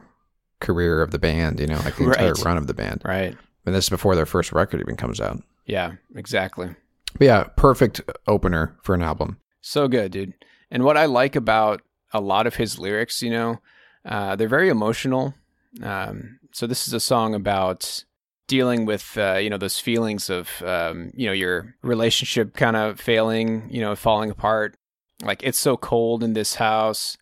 career 0.62 1.02
of 1.02 1.12
the 1.12 1.20
band. 1.20 1.60
You 1.60 1.68
know, 1.68 1.80
like 1.86 1.96
the 1.96 2.06
entire 2.06 2.34
Right. 2.34 2.46
run 2.46 2.58
of 2.58 2.68
the 2.68 2.74
band. 2.74 3.02
right? 3.06 3.36
And 3.66 3.76
this 3.76 3.86
is 3.86 3.90
before 3.90 4.16
their 4.16 4.26
first 4.26 4.52
record 4.52 4.82
even 4.82 4.96
comes 4.96 5.22
out. 5.22 5.44
Yeah, 5.70 5.94
exactly. 6.16 6.76
But 7.14 7.26
yeah, 7.26 7.44
perfect 7.56 8.02
opener 8.26 8.76
for 8.82 8.96
an 8.96 9.04
album. 9.04 9.38
So 9.62 9.88
good, 9.88 10.12
dude. 10.12 10.34
And 10.72 10.84
what 10.84 10.98
I 10.98 11.06
like 11.06 11.36
about 11.36 11.82
a 12.12 12.20
lot 12.20 12.48
of 12.48 12.56
his 12.56 12.80
lyrics, 12.80 13.22
you 13.22 13.30
know, 13.30 13.60
uh, 14.04 14.36
they're 14.36 14.50
very 14.50 14.70
emotional. 14.70 15.36
Um, 15.84 16.40
so 16.52 16.66
this 16.66 16.88
is 16.88 16.94
a 16.94 17.00
song 17.00 17.36
about 17.36 18.04
dealing 18.48 18.86
with, 18.86 19.16
uh, 19.16 19.36
you 19.36 19.52
know, 19.52 19.60
those 19.60 19.80
feelings 19.80 20.28
of, 20.32 20.50
um, 20.64 21.12
you 21.14 21.28
know, 21.28 21.34
your 21.34 21.76
relationship 21.84 22.56
kind 22.56 22.76
of 22.76 23.00
failing, 23.00 23.68
you 23.70 23.80
know, 23.80 23.96
falling 23.96 24.32
apart. 24.32 24.76
Like 25.22 25.44
it's 25.44 25.60
so 25.60 25.78
cold 25.78 26.24
in 26.24 26.34
this 26.34 26.56
house. 26.56 27.16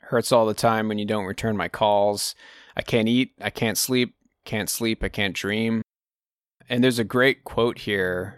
Hurts 0.00 0.32
all 0.32 0.46
the 0.46 0.54
time 0.54 0.88
when 0.88 0.98
you 0.98 1.04
don't 1.04 1.26
return 1.26 1.58
my 1.58 1.68
calls. 1.68 2.34
I 2.74 2.80
can't 2.80 3.08
eat. 3.08 3.32
I 3.38 3.50
can't 3.50 3.76
sleep. 3.76 4.14
Can't 4.46 4.70
sleep. 4.70 5.04
I 5.04 5.10
can't 5.10 5.34
dream. 5.34 5.82
And 6.68 6.82
there's 6.82 6.98
a 6.98 7.04
great 7.04 7.44
quote 7.44 7.78
here 7.78 8.36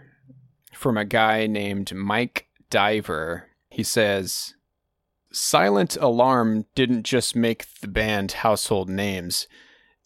from 0.73 0.97
a 0.97 1.05
guy 1.05 1.47
named 1.47 1.93
Mike 1.93 2.47
Diver. 2.69 3.47
He 3.69 3.83
says, 3.83 4.55
Silent 5.31 5.97
Alarm 5.97 6.65
didn't 6.75 7.03
just 7.03 7.35
make 7.35 7.65
the 7.81 7.87
band 7.87 8.31
household 8.31 8.89
names, 8.89 9.47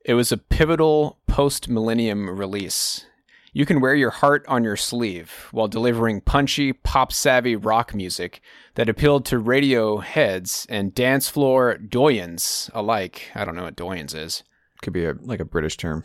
it 0.05 0.13
was 0.13 0.31
a 0.31 0.37
pivotal 0.37 1.19
post 1.27 1.69
millennium 1.69 2.29
release. 2.29 3.05
You 3.51 3.65
can 3.65 3.81
wear 3.81 3.95
your 3.95 4.11
heart 4.11 4.45
on 4.47 4.63
your 4.63 4.75
sleeve 4.75 5.47
while 5.51 5.67
delivering 5.67 6.21
punchy, 6.21 6.71
pop 6.71 7.11
savvy 7.11 7.55
rock 7.55 7.93
music 7.93 8.41
that 8.75 8.89
appealed 8.89 9.25
to 9.25 9.39
radio 9.39 9.97
heads 9.97 10.65
and 10.69 10.95
dance 10.95 11.29
floor 11.29 11.77
doyens 11.77 12.69
alike. 12.73 13.31
I 13.35 13.45
don't 13.45 13.55
know 13.55 13.63
what 13.63 13.75
doyens 13.75 14.15
is. 14.15 14.43
Could 14.81 14.93
be 14.93 15.05
a 15.05 15.13
like 15.19 15.39
a 15.39 15.45
British 15.45 15.77
term, 15.77 16.03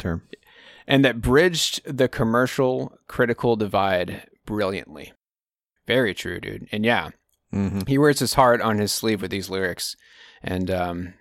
term. 0.00 0.22
and 0.86 1.04
that 1.04 1.20
bridged 1.20 1.82
the 1.84 2.08
commercial 2.08 2.98
critical 3.08 3.56
divide 3.56 4.28
brilliantly. 4.46 5.12
Very 5.86 6.14
true, 6.14 6.40
dude. 6.40 6.68
And 6.72 6.84
yeah, 6.84 7.10
hmm 7.52 7.80
he 7.86 7.98
wears 7.98 8.18
his 8.18 8.34
heart 8.34 8.60
on 8.60 8.78
his 8.78 8.92
sleeve 8.92 9.22
with 9.22 9.30
these 9.30 9.50
lyrics. 9.50 9.96
And 10.42 10.70
um, 10.70 11.14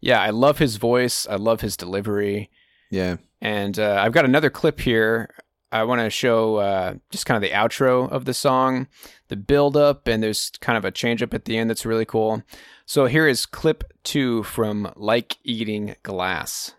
yeah, 0.00 0.20
I 0.20 0.30
love 0.30 0.58
his 0.58 0.76
voice. 0.76 1.26
I 1.28 1.36
love 1.36 1.60
his 1.60 1.76
delivery. 1.76 2.50
Yeah. 2.90 3.16
And 3.40 3.78
uh, 3.78 3.96
I've 4.00 4.12
got 4.12 4.24
another 4.24 4.50
clip 4.50 4.80
here. 4.80 5.34
I 5.72 5.84
want 5.84 6.02
to 6.02 6.10
show 6.10 6.56
uh, 6.56 6.94
just 7.10 7.24
kind 7.24 7.42
of 7.42 7.48
the 7.48 7.56
outro 7.56 8.10
of 8.10 8.26
the 8.26 8.34
song, 8.34 8.88
the 9.28 9.36
build 9.36 9.74
up, 9.76 10.06
and 10.06 10.22
there's 10.22 10.50
kind 10.60 10.76
of 10.76 10.84
a 10.84 10.90
change 10.90 11.22
up 11.22 11.32
at 11.32 11.46
the 11.46 11.56
end 11.56 11.70
that's 11.70 11.86
really 11.86 12.04
cool. 12.04 12.42
So 12.84 13.06
here 13.06 13.26
is 13.26 13.46
clip 13.46 13.84
two 14.04 14.42
from 14.42 14.92
Like 14.96 15.38
Eating 15.44 15.96
Glass. 16.02 16.74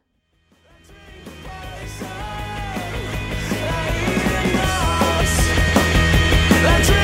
For 6.63 7.02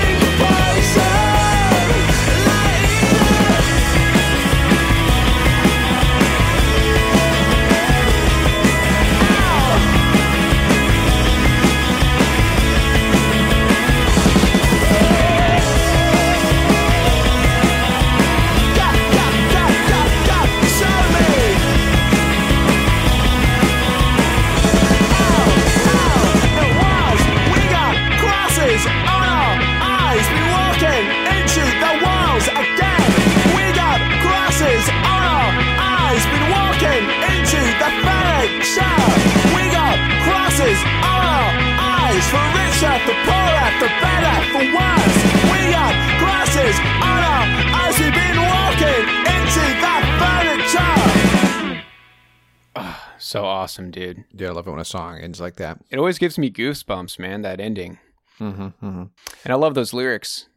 So 53.30 53.46
awesome, 53.46 53.92
dude. 53.92 54.24
Yeah, 54.34 54.48
I 54.48 54.52
love 54.54 54.66
it 54.66 54.72
when 54.72 54.80
a 54.80 54.86
song 54.86 55.20
ends 55.20 55.40
like 55.40 55.58
that. 55.58 55.78
It 55.92 56.00
always 56.00 56.18
gives 56.18 56.40
me 56.40 56.50
goosebumps, 56.50 57.20
man, 57.20 57.44
that 57.44 57.60
ending. 57.60 58.00
Mm-hmm, 58.40 58.64
mm-hmm. 58.84 59.04
And 59.44 59.54
I 59.54 59.54
love 59.54 59.76
those 59.76 59.94
lyrics. 59.94 60.48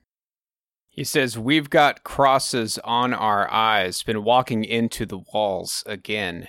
He 0.88 1.04
says, 1.04 1.38
We've 1.38 1.68
got 1.68 2.02
crosses 2.02 2.78
on 2.78 3.12
our 3.12 3.46
eyes, 3.52 4.02
been 4.02 4.24
walking 4.24 4.64
into 4.64 5.04
the 5.04 5.18
walls 5.34 5.84
again. 5.84 6.48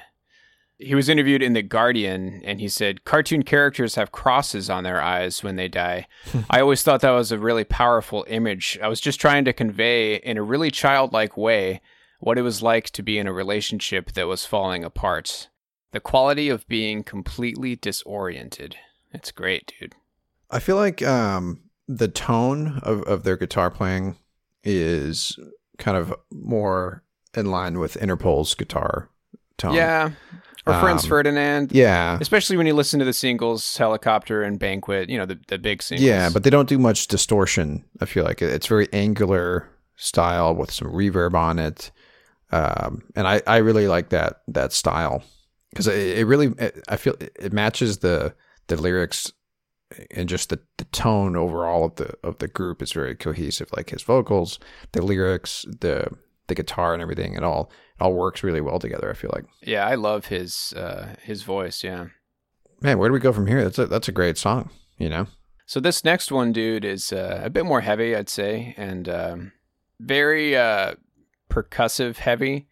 He 0.78 0.96
was 0.96 1.10
interviewed 1.10 1.44
in 1.44 1.52
The 1.52 1.62
Guardian 1.62 2.42
and 2.46 2.62
he 2.62 2.70
said, 2.70 3.04
Cartoon 3.04 3.44
characters 3.44 3.96
have 3.96 4.14
crosses 4.14 4.70
on 4.70 4.86
their 4.86 5.02
eyes 5.02 5.44
when 5.44 5.58
they 5.58 5.68
die. 5.68 6.08
I 6.50 6.62
always 6.62 6.84
thought 6.84 7.02
that 7.02 7.12
was 7.12 7.34
a 7.34 7.38
really 7.38 7.66
powerful 7.66 8.24
image. 8.30 8.80
I 8.82 8.88
was 8.88 9.02
just 9.02 9.20
trying 9.20 9.44
to 9.44 9.52
convey, 9.52 10.16
in 10.16 10.38
a 10.38 10.42
really 10.42 10.72
childlike 10.72 11.36
way, 11.36 11.82
what 12.22 12.38
it 12.38 12.44
was 12.44 12.64
like 12.64 12.92
to 12.92 13.04
be 13.04 13.18
in 13.18 13.28
a 13.28 13.34
relationship 13.34 14.14
that 14.14 14.28
was 14.28 14.46
falling 14.46 14.86
apart. 14.86 15.50
The 15.94 16.00
quality 16.00 16.50
of 16.50 16.68
being 16.68 17.04
completely 17.04 17.76
disoriented. 17.76 18.76
It's 19.14 19.32
great, 19.32 19.74
dude. 19.80 19.96
I 20.52 20.60
feel 20.60 20.76
like 20.76 21.02
um, 21.02 21.62
the 21.88 22.08
tone 22.08 22.80
of, 22.84 23.04
of 23.04 23.24
their 23.24 23.38
guitar 23.38 23.70
playing 23.72 24.18
is 24.64 25.38
kind 25.78 25.96
of 25.96 26.14
more 26.32 27.04
in 27.36 27.46
line 27.52 27.80
with 27.80 27.96
Interpol's 27.96 28.54
guitar 28.56 29.10
tone. 29.58 29.76
Yeah. 29.76 30.12
Or 30.66 30.80
Franz 30.80 31.04
Um, 31.04 31.10
Ferdinand. 31.10 31.72
Yeah. 31.74 32.18
Especially 32.22 32.58
when 32.58 32.66
you 32.66 32.74
listen 32.74 32.98
to 33.00 33.06
the 33.06 33.14
singles 33.14 33.76
Helicopter 33.78 34.44
and 34.44 34.58
Banquet, 34.58 35.10
you 35.10 35.18
know, 35.18 35.26
the, 35.26 35.40
the 35.48 35.58
big 35.58 35.84
singles. 35.84 36.06
Yeah, 36.06 36.30
but 36.30 36.44
they 36.44 36.50
don't 36.50 36.70
do 36.70 36.80
much 36.80 37.08
distortion. 37.08 37.84
I 38.00 38.06
feel 38.06 38.24
like 38.24 38.42
it's 38.42 38.68
very 38.68 38.88
angular 38.94 39.70
style 39.96 40.56
with 40.56 40.72
some 40.72 40.88
reverb 40.88 41.34
on 41.34 41.60
it, 41.60 41.92
um, 42.52 43.04
and 43.16 43.28
I, 43.28 43.42
I 43.46 43.58
really 43.58 43.88
like 43.88 44.10
that 44.10 44.42
that 44.48 44.72
style 44.72 45.24
because 45.74 45.88
it, 45.88 46.20
it 46.20 46.26
really 46.26 46.54
it, 46.58 46.84
I 46.88 46.98
feel 46.98 47.16
it, 47.20 47.36
it 47.40 47.54
matches 47.54 48.00
the 48.00 48.36
the 48.68 48.78
lyrics 48.78 49.32
and 50.12 50.30
just 50.30 50.50
the, 50.50 50.60
the 50.78 50.86
tone 50.86 51.36
overall 51.36 51.86
of 51.86 51.96
the 51.96 52.14
of 52.24 52.38
the 52.40 52.48
group 52.48 52.82
is 52.82 52.92
very 52.92 53.16
cohesive. 53.16 53.70
Like 53.76 53.90
his 53.90 54.02
vocals, 54.02 54.60
the 54.92 55.02
lyrics, 55.02 55.66
the 55.82 56.08
the 56.48 56.56
guitar, 56.56 56.94
and 56.94 57.02
everything. 57.02 57.34
It 57.34 57.44
all 57.44 57.72
it 58.00 58.04
all 58.04 58.14
works 58.14 58.44
really 58.44 58.62
well 58.62 58.80
together. 58.80 59.10
I 59.10 59.14
feel 59.14 59.32
like. 59.34 59.46
Yeah, 59.62 59.86
I 59.86 59.96
love 59.96 60.28
his 60.28 60.74
uh 60.76 61.16
his 61.22 61.44
voice, 61.44 61.84
yeah. 61.84 62.08
Man, 62.82 62.98
where 62.98 63.10
do 63.10 63.14
we 63.14 63.20
go 63.20 63.34
from 63.34 63.48
here? 63.48 63.64
That's 63.64 63.80
a 63.80 63.88
that's 63.88 64.08
a 64.08 64.14
great 64.14 64.38
song. 64.38 64.70
You 64.98 65.10
know. 65.10 65.28
So 65.66 65.80
this 65.80 66.04
next 66.04 66.32
one, 66.32 66.52
dude, 66.52 66.84
is 66.84 67.14
uh, 67.14 67.42
a 67.44 67.50
bit 67.50 67.66
more 67.66 67.82
heavy, 67.82 68.16
I'd 68.16 68.30
say, 68.30 68.74
and 68.78 69.08
um, 69.08 69.52
very 70.00 70.56
uh, 70.58 70.96
percussive 71.50 72.18
heavy. 72.18 72.68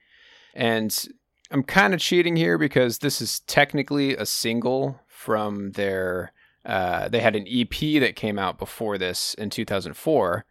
And 0.54 1.08
I'm 1.52 1.64
kind 1.64 1.94
of 1.94 2.00
cheating 2.00 2.38
here 2.38 2.58
because 2.58 3.00
this 3.00 3.22
is 3.22 3.42
technically 3.42 4.16
a 4.16 4.26
single 4.26 5.00
from 5.08 5.72
their. 5.72 6.32
Uh, 6.66 7.10
they 7.10 7.20
had 7.20 7.36
an 7.36 7.46
EP 7.50 8.00
that 8.00 8.16
came 8.16 8.40
out 8.40 8.58
before 8.58 8.98
this 8.98 9.34
in 9.34 9.50
2004, 9.50 10.46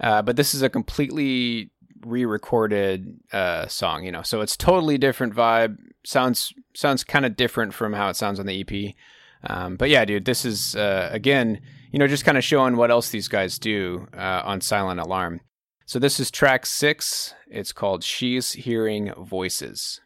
uh, 0.00 0.22
but 0.22 0.36
this 0.36 0.54
is 0.54 0.62
a 0.62 0.70
completely 0.70 1.70
re-recorded 2.02 3.18
uh, 3.32 3.66
song. 3.66 4.04
You 4.04 4.12
know, 4.12 4.22
so 4.22 4.40
it's 4.40 4.56
totally 4.56 4.96
different 4.96 5.34
vibe. 5.34 5.76
Sounds 6.04 6.54
sounds 6.74 7.04
kind 7.04 7.26
of 7.26 7.36
different 7.36 7.74
from 7.74 7.92
how 7.92 8.08
it 8.08 8.16
sounds 8.16 8.40
on 8.40 8.46
the 8.46 8.60
EP. 8.60 8.94
Um, 9.42 9.76
but 9.76 9.90
yeah, 9.90 10.04
dude, 10.04 10.24
this 10.24 10.44
is 10.44 10.74
uh, 10.74 11.10
again, 11.12 11.60
you 11.92 11.98
know, 11.98 12.06
just 12.06 12.24
kind 12.24 12.38
of 12.38 12.44
showing 12.44 12.76
what 12.76 12.90
else 12.90 13.10
these 13.10 13.28
guys 13.28 13.58
do 13.58 14.06
uh, 14.16 14.42
on 14.44 14.62
Silent 14.62 15.00
Alarm. 15.00 15.40
So 15.84 15.98
this 15.98 16.18
is 16.18 16.30
track 16.30 16.64
six. 16.64 17.34
It's 17.50 17.72
called 17.72 18.04
"She's 18.04 18.52
Hearing 18.52 19.12
Voices." 19.18 19.28
voices. 19.28 20.00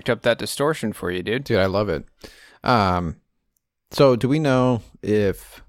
Cranked 0.00 0.10
up 0.10 0.22
that 0.22 0.38
distortion 0.38 0.94
for 0.94 1.10
you, 1.10 1.22
dude. 1.22 1.44
Dude, 1.44 1.58
I 1.58 1.66
love 1.66 1.90
it. 1.90 2.06
Um, 2.64 3.16
so 3.90 4.16
do 4.16 4.28
we 4.28 4.38
know 4.38 4.80
if 5.02 5.62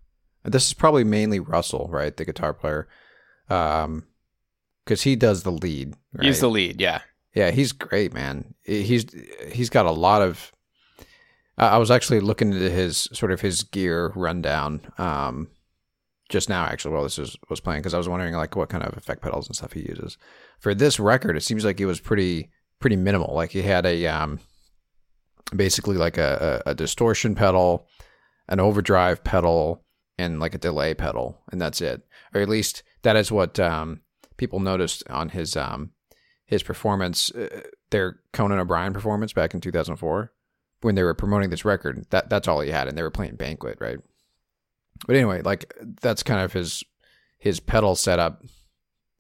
this 0.45 0.67
is 0.67 0.73
probably 0.73 1.03
mainly 1.03 1.41
Russell, 1.41 1.89
right, 1.91 2.15
the 2.15 2.23
guitar 2.23 2.53
player, 2.53 2.87
um, 3.49 4.05
because 4.85 5.01
he 5.01 5.17
does 5.17 5.43
the 5.43 5.51
lead. 5.51 5.95
Right? 6.13 6.27
He's 6.27 6.39
the 6.39 6.49
lead, 6.49 6.79
yeah. 6.79 7.01
yeah, 7.35 7.51
he's 7.51 7.73
great, 7.73 8.13
man. 8.13 8.53
He's 8.63 9.05
he's 9.51 9.69
got 9.69 9.85
a 9.85 9.91
lot 9.91 10.21
of. 10.21 10.53
I 11.57 11.69
I 11.69 11.77
was 11.77 11.91
actually 11.91 12.21
looking 12.21 12.53
into 12.53 12.69
his 12.69 13.09
sort 13.11 13.33
of 13.33 13.41
his 13.41 13.63
gear 13.63 14.13
rundown, 14.15 14.79
um, 14.97 15.49
just 16.29 16.47
now 16.47 16.63
actually 16.63 16.93
while 16.93 17.03
this 17.03 17.17
was 17.17 17.35
was 17.49 17.59
playing 17.59 17.81
because 17.81 17.93
I 17.93 17.97
was 17.97 18.07
wondering 18.07 18.33
like 18.33 18.55
what 18.55 18.69
kind 18.69 18.85
of 18.85 18.95
effect 18.95 19.21
pedals 19.21 19.47
and 19.47 19.57
stuff 19.57 19.73
he 19.73 19.81
uses 19.81 20.17
for 20.57 20.73
this 20.73 21.01
record. 21.01 21.35
It 21.35 21.43
seems 21.43 21.65
like 21.65 21.81
it 21.81 21.85
was 21.85 21.99
pretty 21.99 22.49
pretty 22.81 22.97
minimal. 22.97 23.33
Like 23.33 23.51
he 23.51 23.61
had 23.61 23.85
a 23.85 24.07
um, 24.07 24.39
basically 25.55 25.95
like 25.95 26.17
a, 26.17 26.61
a, 26.65 26.71
a 26.71 26.75
distortion 26.75 27.35
pedal, 27.35 27.87
an 28.49 28.59
overdrive 28.59 29.23
pedal, 29.23 29.85
and 30.17 30.39
like 30.39 30.53
a 30.53 30.59
delay 30.59 30.93
pedal, 30.93 31.41
and 31.51 31.61
that's 31.61 31.79
it. 31.79 32.01
Or 32.33 32.41
at 32.41 32.49
least 32.49 32.83
that 33.03 33.15
is 33.15 33.31
what 33.31 33.59
um, 33.59 34.01
people 34.35 34.59
noticed 34.59 35.07
on 35.09 35.29
his 35.29 35.55
um, 35.55 35.91
his 36.45 36.63
performance, 36.63 37.31
uh, 37.31 37.61
their 37.91 38.19
Conan 38.33 38.59
O'Brien 38.59 38.93
performance 38.93 39.31
back 39.31 39.53
in 39.53 39.61
2004 39.61 40.33
when 40.81 40.95
they 40.95 41.03
were 41.03 41.13
promoting 41.13 41.49
this 41.49 41.63
record. 41.63 42.05
That 42.09 42.29
that's 42.29 42.47
all 42.47 42.59
he 42.59 42.71
had, 42.71 42.87
and 42.87 42.97
they 42.97 43.03
were 43.03 43.11
playing 43.11 43.35
Banquet, 43.35 43.77
right? 43.79 43.99
But 45.07 45.15
anyway, 45.15 45.41
like 45.41 45.73
that's 46.01 46.23
kind 46.23 46.41
of 46.41 46.53
his 46.53 46.83
his 47.37 47.59
pedal 47.59 47.95
setup 47.95 48.43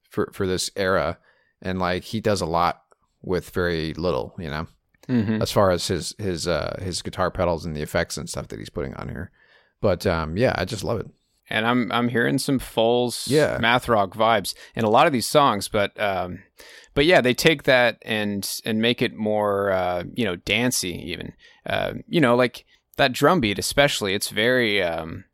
for 0.09 0.29
for 0.33 0.45
this 0.45 0.71
era, 0.75 1.19
and 1.61 1.79
like 1.79 2.03
he 2.03 2.19
does 2.19 2.41
a 2.41 2.45
lot 2.45 2.81
with 3.21 3.49
very 3.51 3.93
little, 3.93 4.35
you 4.39 4.49
know 4.49 4.67
Mm-hmm. 5.09 5.41
as 5.41 5.51
far 5.51 5.71
as 5.71 5.87
his 5.87 6.13
his 6.19 6.47
uh 6.47 6.77
his 6.81 7.01
guitar 7.01 7.31
pedals 7.31 7.65
and 7.65 7.75
the 7.75 7.81
effects 7.81 8.17
and 8.17 8.29
stuff 8.29 8.47
that 8.49 8.59
he's 8.59 8.69
putting 8.69 8.93
on 8.93 9.09
here. 9.09 9.31
But 9.81 10.05
um 10.05 10.37
yeah, 10.37 10.53
I 10.55 10.63
just 10.63 10.83
love 10.83 10.99
it. 10.99 11.07
And 11.49 11.65
I'm 11.65 11.91
I'm 11.91 12.07
hearing 12.09 12.37
some 12.37 12.59
Foals 12.59 13.27
Yeah. 13.27 13.57
math 13.59 13.89
rock 13.89 14.13
vibes 14.13 14.53
in 14.75 14.85
a 14.85 14.89
lot 14.89 15.07
of 15.07 15.11
these 15.13 15.27
songs, 15.27 15.67
but 15.67 15.99
um, 15.99 16.43
but 16.93 17.05
yeah, 17.05 17.19
they 17.19 17.33
take 17.33 17.63
that 17.63 17.97
and 18.03 18.47
and 18.63 18.79
make 18.79 19.01
it 19.01 19.13
more 19.15 19.71
uh, 19.71 20.03
you 20.13 20.23
know 20.23 20.35
dancey 20.37 20.93
even. 21.11 21.33
Uh, 21.65 21.93
you 22.07 22.21
know, 22.21 22.35
like 22.35 22.63
that 22.97 23.11
drum 23.11 23.41
beat 23.41 23.59
especially. 23.59 24.13
It's 24.13 24.29
very 24.29 24.81
um, 24.83 25.25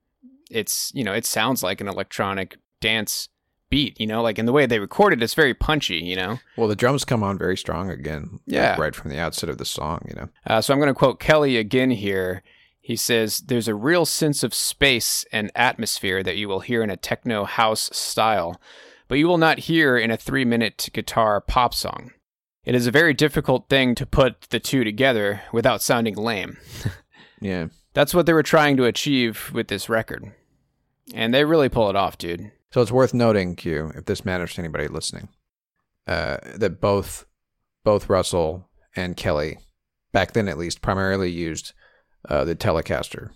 it's 0.50 0.91
you 0.95 1.04
know 1.04 1.13
it 1.13 1.26
sounds 1.26 1.62
like 1.62 1.82
an 1.82 1.88
electronic 1.89 2.58
dance 2.82 3.28
beat. 3.69 3.99
You 3.99 4.08
know, 4.08 4.21
like 4.21 4.39
in 4.39 4.45
the 4.45 4.51
way 4.53 4.65
they 4.65 4.80
recorded, 4.80 5.21
it's 5.23 5.34
very 5.34 5.53
punchy. 5.53 5.97
You 5.97 6.15
know. 6.15 6.39
Well, 6.56 6.67
the 6.67 6.75
drums 6.75 7.06
come 7.06 7.23
on 7.23 7.38
very 7.38 7.58
strong 7.58 7.89
again. 7.89 8.30
like, 8.32 8.41
Yeah. 8.47 8.80
right 8.80 8.95
from 8.95 9.12
the 9.12 9.19
outset 9.19 9.49
of 9.49 9.58
the 9.58 9.65
song, 9.65 10.06
you 10.08 10.15
know. 10.15 10.30
Uh, 10.45 10.62
so 10.62 10.73
I'm 10.73 10.80
going 10.80 10.88
to 10.93 10.93
quote 10.93 11.19
Kelly 11.19 11.58
again 11.58 11.91
here. 11.91 12.43
He 12.80 12.95
says, 12.95 13.39
There's 13.39 13.67
a 13.67 13.75
real 13.75 14.06
sense 14.06 14.43
of 14.43 14.53
space 14.53 15.25
and 15.32 15.51
atmosphere 15.56 16.23
that 16.23 16.38
you 16.38 16.47
will 16.47 16.62
hear 16.62 16.82
in 16.84 16.89
a 16.89 16.95
techno 16.97 17.43
house 17.43 17.89
style, 17.91 18.60
but 19.08 19.17
you 19.17 19.27
will 19.27 19.38
not 19.38 19.60
hear 19.60 19.97
in 19.97 20.12
a 20.12 20.17
three 20.17 20.45
minute 20.45 20.89
guitar 20.93 21.41
pop 21.41 21.73
song. 21.73 22.12
It 22.63 22.75
is 22.75 22.86
a 22.88 22.91
very 22.91 23.13
difficult 23.13 23.69
thing 23.69 23.95
to 23.95 24.06
put 24.06 24.41
the 24.49 24.60
two 24.60 24.84
together 24.84 25.41
without 25.53 25.82
sounding 25.82 26.15
lame. 26.15 26.58
Yeah. 27.39 27.67
That's 27.93 28.15
what 28.15 28.25
they 28.25 28.34
were 28.34 28.41
trying 28.41 28.77
to 28.77 28.86
achieve 28.86 29.51
with 29.53 29.67
this 29.67 29.89
record. 29.89 30.32
And 31.13 31.32
they 31.32 31.45
really 31.45 31.69
pull 31.69 31.88
it 31.88 31.95
off, 31.95 32.17
dude. 32.17 32.51
So 32.71 32.82
it's 32.82 32.91
worth 32.91 33.13
noting, 33.13 33.56
Q, 33.56 33.91
if 33.95 34.06
this 34.06 34.25
matters 34.25 34.53
to 34.56 34.60
anybody 34.62 34.88
listening, 34.88 35.30
uh, 36.06 36.38
that 36.56 36.82
both 36.82 37.25
both 37.84 38.10
Russell 38.10 38.69
and 38.95 39.15
Kelly, 39.15 39.58
back 40.12 40.34
then 40.34 40.47
at 40.49 40.58
least, 40.58 40.82
primarily 40.82 41.32
used 41.32 41.73
uh, 42.27 42.43
the 42.43 42.56
Telecaster 42.56 43.30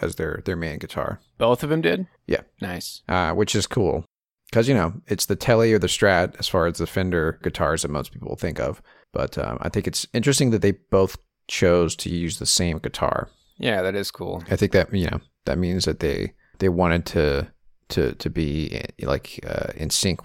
as 0.00 0.16
their 0.16 0.42
their 0.44 0.56
main 0.56 0.78
guitar. 0.78 1.20
Both 1.38 1.62
of 1.62 1.70
them 1.70 1.82
did. 1.82 2.06
Yeah. 2.26 2.42
Nice. 2.60 3.02
uh, 3.08 3.32
which 3.32 3.54
is 3.54 3.66
cool 3.66 4.04
because 4.50 4.68
you 4.68 4.74
know 4.74 4.94
it's 5.06 5.26
the 5.26 5.36
Tele 5.36 5.72
or 5.72 5.78
the 5.78 5.86
Strat 5.86 6.36
as 6.38 6.48
far 6.48 6.66
as 6.66 6.78
the 6.78 6.86
Fender 6.86 7.38
guitars 7.42 7.82
that 7.82 7.90
most 7.90 8.12
people 8.12 8.36
think 8.36 8.58
of. 8.58 8.80
But 9.12 9.36
um, 9.38 9.58
I 9.60 9.68
think 9.68 9.86
it's 9.86 10.06
interesting 10.14 10.50
that 10.50 10.62
they 10.62 10.72
both 10.72 11.16
chose 11.48 11.94
to 11.96 12.10
use 12.10 12.38
the 12.38 12.46
same 12.46 12.78
guitar. 12.78 13.28
Yeah, 13.58 13.82
that 13.82 13.94
is 13.94 14.10
cool. 14.10 14.42
I 14.50 14.56
think 14.56 14.72
that 14.72 14.92
you 14.92 15.06
know 15.06 15.20
that 15.44 15.58
means 15.58 15.84
that 15.84 16.00
they 16.00 16.32
they 16.58 16.68
wanted 16.68 17.04
to 17.06 17.52
to 17.94 18.14
to 18.14 18.28
be 18.28 18.72
eh, 18.72 19.06
like 19.06 19.40
uh, 19.46 19.72
in 19.76 19.88
sync 19.90 20.20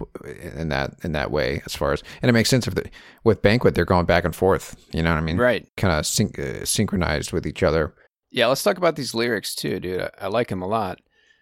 in 0.56 0.70
that 0.70 0.96
in 1.04 1.12
that 1.14 1.32
way 1.32 1.62
as 1.66 1.76
far 1.76 1.94
as 1.94 2.04
and 2.22 2.30
it 2.30 2.34
makes 2.34 2.50
sense 2.50 2.68
if 2.68 2.76
the, 2.76 2.90
with 3.24 3.42
banquet 3.42 3.76
they're 3.76 3.86
going 3.86 4.06
back 4.06 4.26
and 4.26 4.36
forth. 4.36 4.76
You 4.92 5.04
know 5.04 5.12
what 5.12 5.18
I 5.18 5.22
mean? 5.22 5.38
Right. 5.38 5.68
Kind 5.78 5.94
of 5.94 6.06
syn- 6.06 6.34
uh, 6.38 6.66
synchronized 6.66 7.32
with 7.32 7.46
each 7.46 7.64
other. 7.64 7.94
Yeah, 8.32 8.48
let's 8.48 8.64
talk 8.64 8.78
about 8.78 8.96
these 8.96 9.16
lyrics 9.16 9.56
too, 9.56 9.80
dude. 9.80 10.02
I, 10.02 10.10
I 10.22 10.28
like 10.28 10.50
them 10.50 10.62
a 10.62 10.68
lot. 10.68 11.00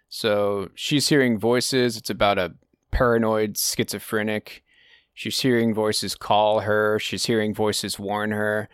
So 0.08 0.70
she's 0.74 1.08
hearing 1.08 1.38
voices. 1.38 1.96
It's 1.96 2.10
about 2.10 2.38
a 2.38 2.54
paranoid 2.90 3.56
schizophrenic. 3.56 4.62
She's 5.14 5.40
hearing 5.40 5.74
voices 5.74 6.14
call 6.14 6.60
her. 6.60 6.98
She's 6.98 7.26
hearing 7.26 7.54
voices 7.54 7.98
warn 7.98 8.30
her. 8.30 8.68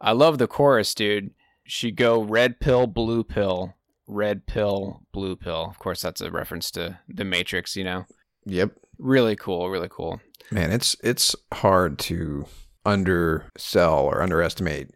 I 0.00 0.12
love 0.12 0.38
the 0.38 0.46
chorus, 0.46 0.94
dude. 0.94 1.30
She 1.64 1.90
go 1.90 2.22
red 2.22 2.60
pill, 2.60 2.86
blue 2.86 3.22
pill, 3.24 3.74
red 4.08 4.46
pill, 4.46 5.02
blue 5.12 5.36
pill. 5.36 5.66
Of 5.70 5.78
course, 5.78 6.00
that's 6.00 6.20
a 6.20 6.30
reference 6.30 6.70
to 6.72 6.98
the 7.08 7.24
Matrix, 7.24 7.76
you 7.76 7.84
know. 7.84 8.06
Yep. 8.46 8.72
Really 8.98 9.36
cool, 9.36 9.70
really 9.70 9.88
cool. 9.90 10.20
Man, 10.50 10.72
it's 10.72 10.96
it's 11.04 11.36
hard 11.52 11.98
to 12.00 12.46
undersell 12.84 14.00
or 14.06 14.22
underestimate 14.22 14.90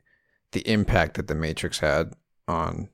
the 0.52 0.66
impact 0.68 1.14
that 1.16 1.28
the 1.28 1.34
Matrix 1.34 1.78
had 1.78 2.12
on 2.48 2.88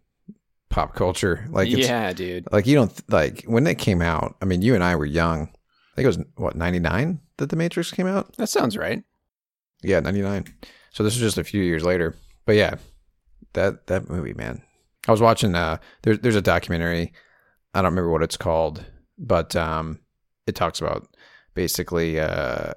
pop 0.69 0.95
culture. 0.95 1.47
Like, 1.51 1.69
it's, 1.69 1.89
yeah, 1.89 2.13
dude. 2.13 2.51
like 2.53 2.67
you 2.67 2.75
don't 2.75 3.11
like 3.11 3.45
when 3.45 3.67
it 3.67 3.79
came 3.79 4.03
out. 4.03 4.37
I 4.43 4.45
mean, 4.45 4.61
you 4.61 4.75
and 4.75 4.85
I 4.85 4.97
were 4.97 5.07
young. 5.07 5.43
I 5.43 5.95
think 5.97 6.05
it 6.05 6.07
was 6.07 6.19
what 6.37 6.57
ninety 6.57 6.81
nine 6.81 7.21
that 7.39 7.51
the 7.51 7.57
Matrix 7.57 7.91
came 7.91 8.07
out. 8.07 8.37
That 8.37 8.49
sounds 8.49 8.77
right. 8.77 9.03
Yeah, 9.83 10.01
ninety 10.01 10.23
nine. 10.23 10.47
So 10.93 11.05
this 11.05 11.15
was 11.15 11.23
just 11.23 11.39
a 11.39 11.45
few 11.45 11.63
years 11.63 11.85
later. 11.85 12.17
But 12.45 12.57
yeah, 12.57 12.77
that 13.55 13.87
that 13.87 14.11
movie, 14.11 14.35
man. 14.35 14.63
I 15.09 15.11
was 15.11 15.21
watching. 15.21 15.55
Uh, 15.55 15.79
there's 16.03 16.21
there's 16.21 16.37
a 16.37 16.43
documentary. 16.43 17.13
I 17.75 17.83
don't 17.83 17.91
remember 17.93 18.11
what 18.11 18.23
it's 18.23 18.37
called, 18.37 18.85
but 19.19 19.57
um, 19.57 19.99
it 20.47 20.55
talks 20.55 20.81
about 20.81 21.09
basically 21.55 22.21
uh 22.21 22.73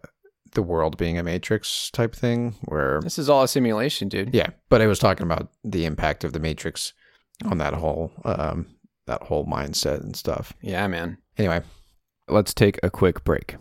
the 0.54 0.62
world 0.64 0.98
being 0.98 1.18
a 1.18 1.24
matrix 1.24 1.90
type 1.92 2.14
thing 2.16 2.56
where 2.66 3.00
This 3.04 3.18
is 3.20 3.30
all 3.30 3.44
a 3.44 3.48
simulation, 3.48 4.10
dude. 4.10 4.34
yeah 4.34 4.50
but 4.70 4.82
it 4.82 4.88
was 4.88 5.00
talking 5.00 5.24
about 5.26 5.50
the 5.64 5.86
impact 5.86 6.24
of 6.26 6.34
the 6.34 6.40
matrix 6.40 6.92
on 7.46 7.58
that 7.60 7.74
whole 7.74 8.12
um 8.26 8.66
that 9.08 9.22
whole 9.22 9.46
mindset 9.46 10.02
and 10.02 10.16
stuff 10.16 10.52
Yeah, 10.62 10.88
man. 10.88 11.18
anyway 11.38 11.62
Let's 12.28 12.54
take 12.54 12.80
a 12.84 12.90
quick 12.90 13.24
break. 13.24 13.56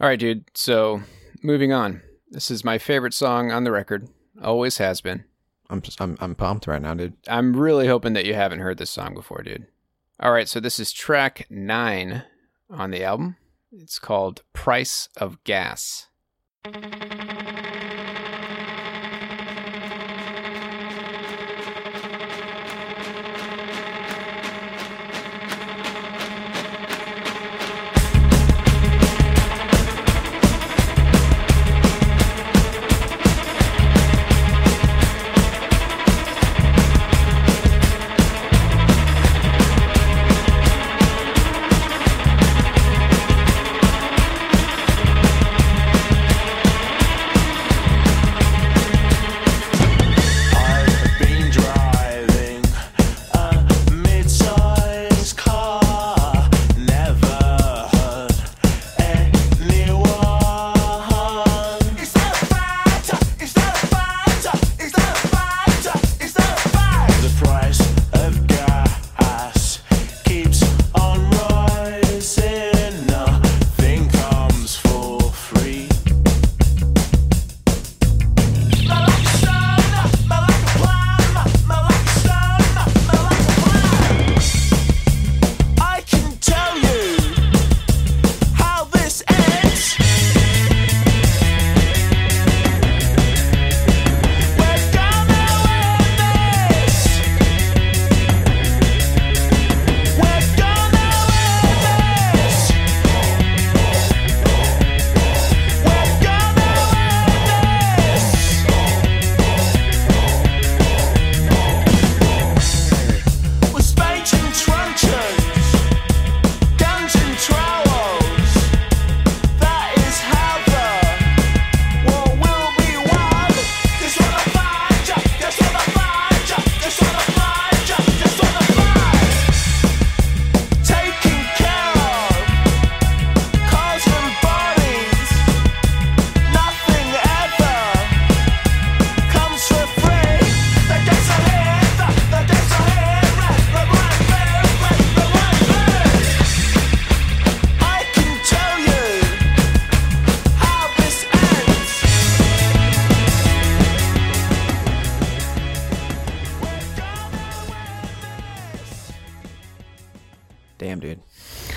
All 0.00 0.08
right, 0.08 0.18
dude. 0.18 0.44
So, 0.54 1.02
moving 1.42 1.72
on. 1.72 2.02
This 2.30 2.50
is 2.50 2.64
my 2.64 2.78
favorite 2.78 3.14
song 3.14 3.50
on 3.50 3.64
the 3.64 3.72
record. 3.72 4.08
Always 4.42 4.78
has 4.78 5.00
been. 5.00 5.24
i'm 5.70 5.80
just, 5.80 6.00
I'm, 6.00 6.16
I'm 6.20 6.36
pumped 6.36 6.66
right 6.68 6.80
now 6.80 6.94
dude 6.94 7.14
I'm 7.26 7.56
really 7.56 7.88
hoping 7.88 8.12
that 8.12 8.24
you 8.24 8.34
haven't 8.34 8.60
heard 8.60 8.78
this 8.78 8.90
song 8.90 9.14
before, 9.14 9.42
dude. 9.42 9.66
All 10.20 10.32
right, 10.32 10.48
so 10.48 10.60
this 10.60 10.78
is 10.78 10.92
track 10.92 11.46
nine 11.50 12.22
on 12.70 12.90
the 12.90 13.02
album. 13.02 13.36
It's 13.72 13.98
called 13.98 14.42
Price 14.52 15.08
of 15.16 15.42
Gas. 15.44 16.06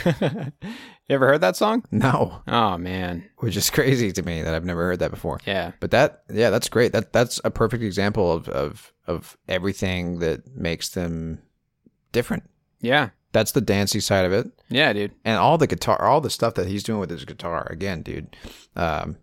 you 0.21 0.51
ever 1.09 1.27
heard 1.27 1.41
that 1.41 1.55
song? 1.55 1.83
no 1.91 2.41
Oh, 2.47 2.77
man. 2.77 3.23
which 3.37 3.57
is 3.57 3.69
crazy 3.69 4.11
to 4.11 4.23
me 4.23 4.41
that 4.41 4.53
i've 4.53 4.65
never 4.65 4.83
heard 4.83 4.99
that 4.99 5.11
before 5.11 5.39
Yeah. 5.45 5.71
but 5.79 5.91
that 5.91 6.23
yeah 6.31 6.49
that's 6.49 6.69
great 6.69 6.91
that 6.93 7.13
that's 7.13 7.39
a 7.43 7.51
perfect 7.51 7.83
example 7.83 8.31
of 8.31 8.47
of 8.49 8.93
of 9.07 9.37
everything 9.47 10.19
that 10.19 10.55
makes 10.55 10.89
them 10.89 11.39
different 12.11 12.43
Yeah. 12.79 13.09
that's 13.31 13.51
the 13.53 13.61
dancey 13.61 13.99
side 13.99 14.25
of 14.25 14.33
it 14.33 14.47
Yeah, 14.69 14.93
dude. 14.93 15.11
and 15.25 15.37
all 15.37 15.57
the 15.57 15.67
guitar, 15.67 16.01
all 16.01 16.21
the 16.21 16.29
stuff 16.29 16.53
that 16.55 16.67
he's 16.67 16.83
doing 16.83 16.99
with 16.99 17.09
his 17.09 17.25
guitar. 17.25 17.67
Again, 17.69 18.01
dude, 18.03 18.35
um, 18.75 19.17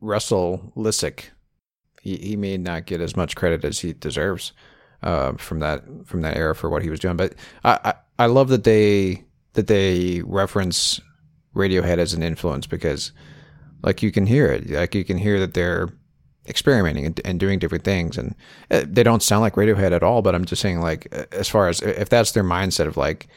Russell 0.00 0.72
Lissack, 0.76 1.30
he 2.02 2.16
he 2.16 2.36
may 2.36 2.56
not 2.56 2.86
get 2.86 3.00
as 3.00 3.16
much 3.16 3.36
credit 3.36 3.64
as 3.64 3.80
he 3.80 3.92
deserves 3.92 4.52
uh, 5.02 5.32
from 5.34 5.60
that 5.60 5.82
from 6.06 6.22
that 6.22 6.36
era 6.36 6.54
for 6.54 6.68
what 6.70 6.82
he 6.82 6.90
was 6.90 7.00
doing. 7.00 7.16
But 7.16 7.34
I, 7.64 7.78
I 7.84 7.94
I 8.24 8.26
love 8.26 8.48
that 8.48 8.64
they 8.64 9.24
that 9.60 9.66
they 9.66 10.22
reference 10.22 11.00
Radiohead 11.54 11.98
as 11.98 12.14
an 12.14 12.22
influence 12.22 12.66
because 12.66 13.12
like 13.82 14.02
you 14.02 14.10
can 14.10 14.26
hear 14.26 14.46
it, 14.46 14.70
like 14.70 14.94
you 14.94 15.04
can 15.04 15.18
hear 15.18 15.38
that 15.40 15.54
they're 15.54 15.88
experimenting 16.46 17.06
and, 17.06 17.20
and 17.24 17.38
doing 17.38 17.58
different 17.58 17.84
things, 17.84 18.16
and 18.16 18.34
uh, 18.70 18.84
they 18.86 19.02
don't 19.02 19.22
sound 19.22 19.42
like 19.42 19.54
Radiohead 19.54 19.92
at 19.92 20.02
all. 20.02 20.22
But 20.22 20.34
I'm 20.34 20.44
just 20.44 20.62
saying, 20.62 20.80
like 20.80 21.12
as 21.32 21.48
far 21.48 21.68
as 21.68 21.80
if 21.82 22.08
that's 22.08 22.32
their 22.32 22.44
mindset 22.44 22.86
of 22.86 22.96
like, 22.96 23.28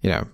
you 0.00 0.10
know, 0.10 0.26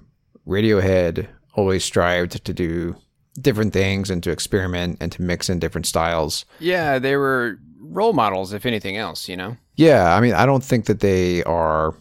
Radiohead 0.46 1.28
always 1.54 1.84
strived 1.84 2.44
to 2.44 2.52
do 2.54 2.96
different 3.40 3.72
things 3.72 4.10
and 4.10 4.22
to 4.22 4.30
experiment 4.30 4.98
and 5.00 5.12
to 5.12 5.22
mix 5.22 5.48
in 5.48 5.58
different 5.58 5.86
styles. 5.86 6.44
Yeah, 6.58 6.98
they 6.98 7.16
were 7.16 7.58
role 7.80 8.12
models, 8.12 8.52
if 8.52 8.64
anything 8.66 8.96
else, 8.96 9.28
you 9.28 9.36
know? 9.36 9.56
Yeah, 9.76 10.14
I 10.14 10.20
mean, 10.20 10.34
I 10.34 10.46
don't 10.46 10.64
think 10.64 10.86
that 10.86 11.00
they 11.00 11.42
are. 11.44 11.94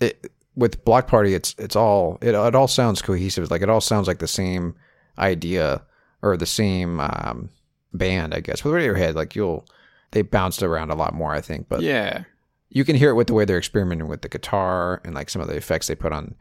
It, 0.00 0.30
with 0.56 0.84
Bloc 0.84 1.06
Party, 1.06 1.34
it's 1.34 1.54
it's 1.58 1.76
all 1.76 2.18
it, 2.22 2.34
it 2.34 2.54
all 2.54 2.68
sounds 2.68 3.02
cohesive. 3.02 3.50
Like 3.50 3.62
it 3.62 3.68
all 3.70 3.80
sounds 3.80 4.06
like 4.06 4.18
the 4.18 4.26
same 4.28 4.74
idea 5.18 5.82
or 6.22 6.36
the 6.36 6.46
same 6.46 7.00
um, 7.00 7.50
band, 7.92 8.34
I 8.34 8.40
guess. 8.40 8.64
With 8.64 8.74
Radiohead, 8.74 9.14
like 9.14 9.34
you'll 9.36 9.66
they 10.12 10.22
bounced 10.22 10.62
around 10.62 10.90
a 10.90 10.94
lot 10.94 11.14
more, 11.14 11.32
I 11.34 11.40
think. 11.40 11.68
But 11.68 11.80
Yeah. 11.82 12.24
you 12.70 12.84
can 12.84 12.96
hear 12.96 13.10
it 13.10 13.14
with 13.14 13.26
the 13.26 13.34
way 13.34 13.44
they're 13.44 13.58
experimenting 13.58 14.08
with 14.08 14.22
the 14.22 14.28
guitar 14.28 15.00
and 15.04 15.14
like 15.14 15.28
some 15.28 15.42
of 15.42 15.48
the 15.48 15.56
effects 15.56 15.86
they 15.88 15.94
put 15.94 16.12
on 16.12 16.34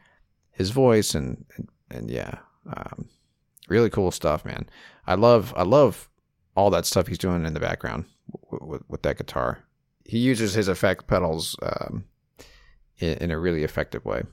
his 0.52 0.70
voice 0.72 1.16
and 1.16 1.46
and, 1.58 1.70
and 1.90 2.10
yeah, 2.12 2.38
um, 2.76 3.10
really 3.68 3.90
cool 3.90 4.12
stuff, 4.12 4.46
man. 4.46 4.68
I 5.08 5.16
love 5.16 5.54
I 5.58 5.64
love 5.64 6.10
all 6.56 6.70
that 6.70 6.86
stuff 6.86 7.08
he's 7.08 7.18
doing 7.18 7.46
in 7.46 7.54
the 7.56 7.60
background 7.60 8.06
with, 8.52 8.62
with, 8.62 8.82
with 8.88 9.02
that 9.02 9.18
guitar. 9.18 9.60
He 10.06 10.20
uses 10.20 10.54
his 10.54 10.68
effect 10.68 11.08
pedals 11.08 11.56
um, 11.64 12.06
in, 13.00 13.14
in 13.20 13.32
a 13.32 13.40
really 13.40 13.64
effective 13.64 14.04
way. 14.06 14.24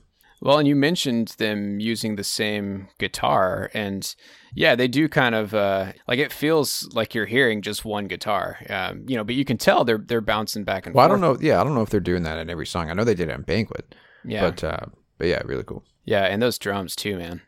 Well, 0.43 0.57
and 0.57 0.67
you 0.67 0.75
mentioned 0.75 1.35
them 1.37 1.79
using 1.79 2.15
the 2.15 2.23
same 2.23 2.87
guitar, 2.97 3.69
and 3.75 4.15
yeah, 4.55 4.73
they 4.75 4.87
do 4.87 5.07
kind 5.07 5.35
of 5.35 5.53
uh, 5.53 5.91
like 6.07 6.17
it 6.17 6.33
feels 6.33 6.89
like 6.93 7.13
you're 7.13 7.27
hearing 7.27 7.61
just 7.61 7.85
one 7.85 8.07
guitar, 8.07 8.57
um, 8.67 9.05
you 9.07 9.15
know. 9.15 9.23
But 9.23 9.35
you 9.35 9.45
can 9.45 9.57
tell 9.59 9.83
they're 9.85 9.99
they're 10.03 10.19
bouncing 10.19 10.63
back 10.63 10.87
and 10.87 10.95
Well, 10.95 11.05
I 11.05 11.09
forth. 11.09 11.21
don't 11.21 11.41
know. 11.41 11.47
Yeah, 11.47 11.61
I 11.61 11.63
don't 11.63 11.75
know 11.75 11.83
if 11.83 11.91
they're 11.91 11.99
doing 11.99 12.23
that 12.23 12.39
in 12.39 12.49
every 12.49 12.65
song. 12.65 12.89
I 12.89 12.93
know 12.95 13.03
they 13.03 13.13
did 13.13 13.29
it 13.29 13.35
in 13.35 13.43
Banquet, 13.43 13.93
Yeah, 14.25 14.41
but 14.49 14.63
uh, 14.63 14.85
but 15.19 15.27
yeah, 15.27 15.43
really 15.45 15.63
cool. 15.63 15.83
yeah, 16.05 16.23
and 16.23 16.41
those 16.41 16.57
drums 16.57 16.95
too, 16.95 17.17
man. 17.19 17.41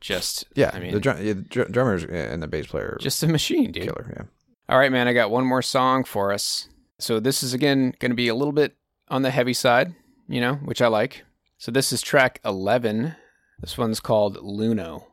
Just 0.00 0.44
Yeah, 0.54 0.70
I 0.74 0.78
mean, 0.78 0.92
the, 0.92 1.00
drum, 1.00 1.16
yeah, 1.24 1.32
the 1.32 1.40
dr- 1.42 1.72
drummers 1.72 2.04
and 2.04 2.42
the 2.42 2.46
bass 2.46 2.66
player, 2.66 2.98
just 3.00 3.22
a 3.22 3.26
machine, 3.26 3.72
dude. 3.72 3.84
killer. 3.84 4.12
Yeah. 4.16 4.24
All 4.68 4.78
right, 4.78 4.92
man, 4.92 5.08
I 5.08 5.12
got 5.12 5.30
one 5.30 5.44
more 5.44 5.62
song 5.62 6.04
for 6.04 6.32
us. 6.32 6.68
So 6.98 7.18
this 7.18 7.42
is 7.42 7.54
again 7.54 7.94
going 7.98 8.10
to 8.10 8.16
be 8.16 8.28
a 8.28 8.34
little 8.34 8.52
bit 8.52 8.76
on 9.08 9.22
the 9.22 9.30
heavy 9.30 9.54
side, 9.54 9.94
you 10.28 10.40
know, 10.40 10.54
which 10.54 10.82
I 10.82 10.88
like. 10.88 11.24
So 11.58 11.70
this 11.70 11.92
is 11.92 12.02
track 12.02 12.40
11. 12.44 13.16
This 13.60 13.78
one's 13.78 14.00
called 14.00 14.36
Luno. 14.36 15.04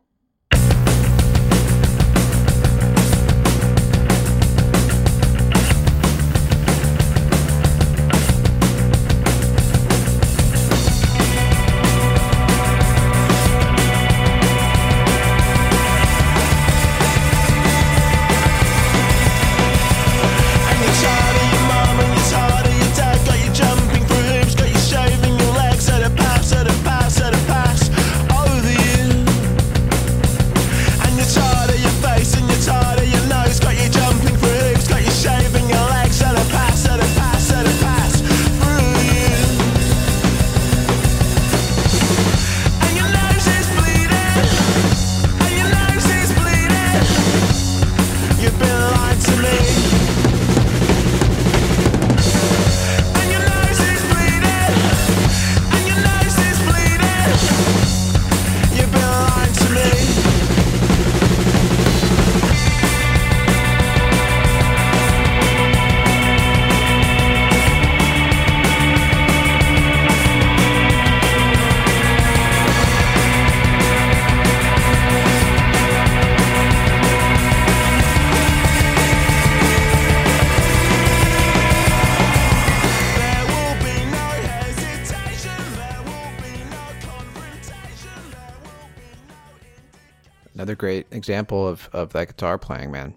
Another 90.53 90.75
great 90.75 91.07
example 91.11 91.67
of, 91.67 91.89
of 91.93 92.13
that 92.13 92.27
guitar 92.27 92.57
playing, 92.57 92.91
man. 92.91 93.13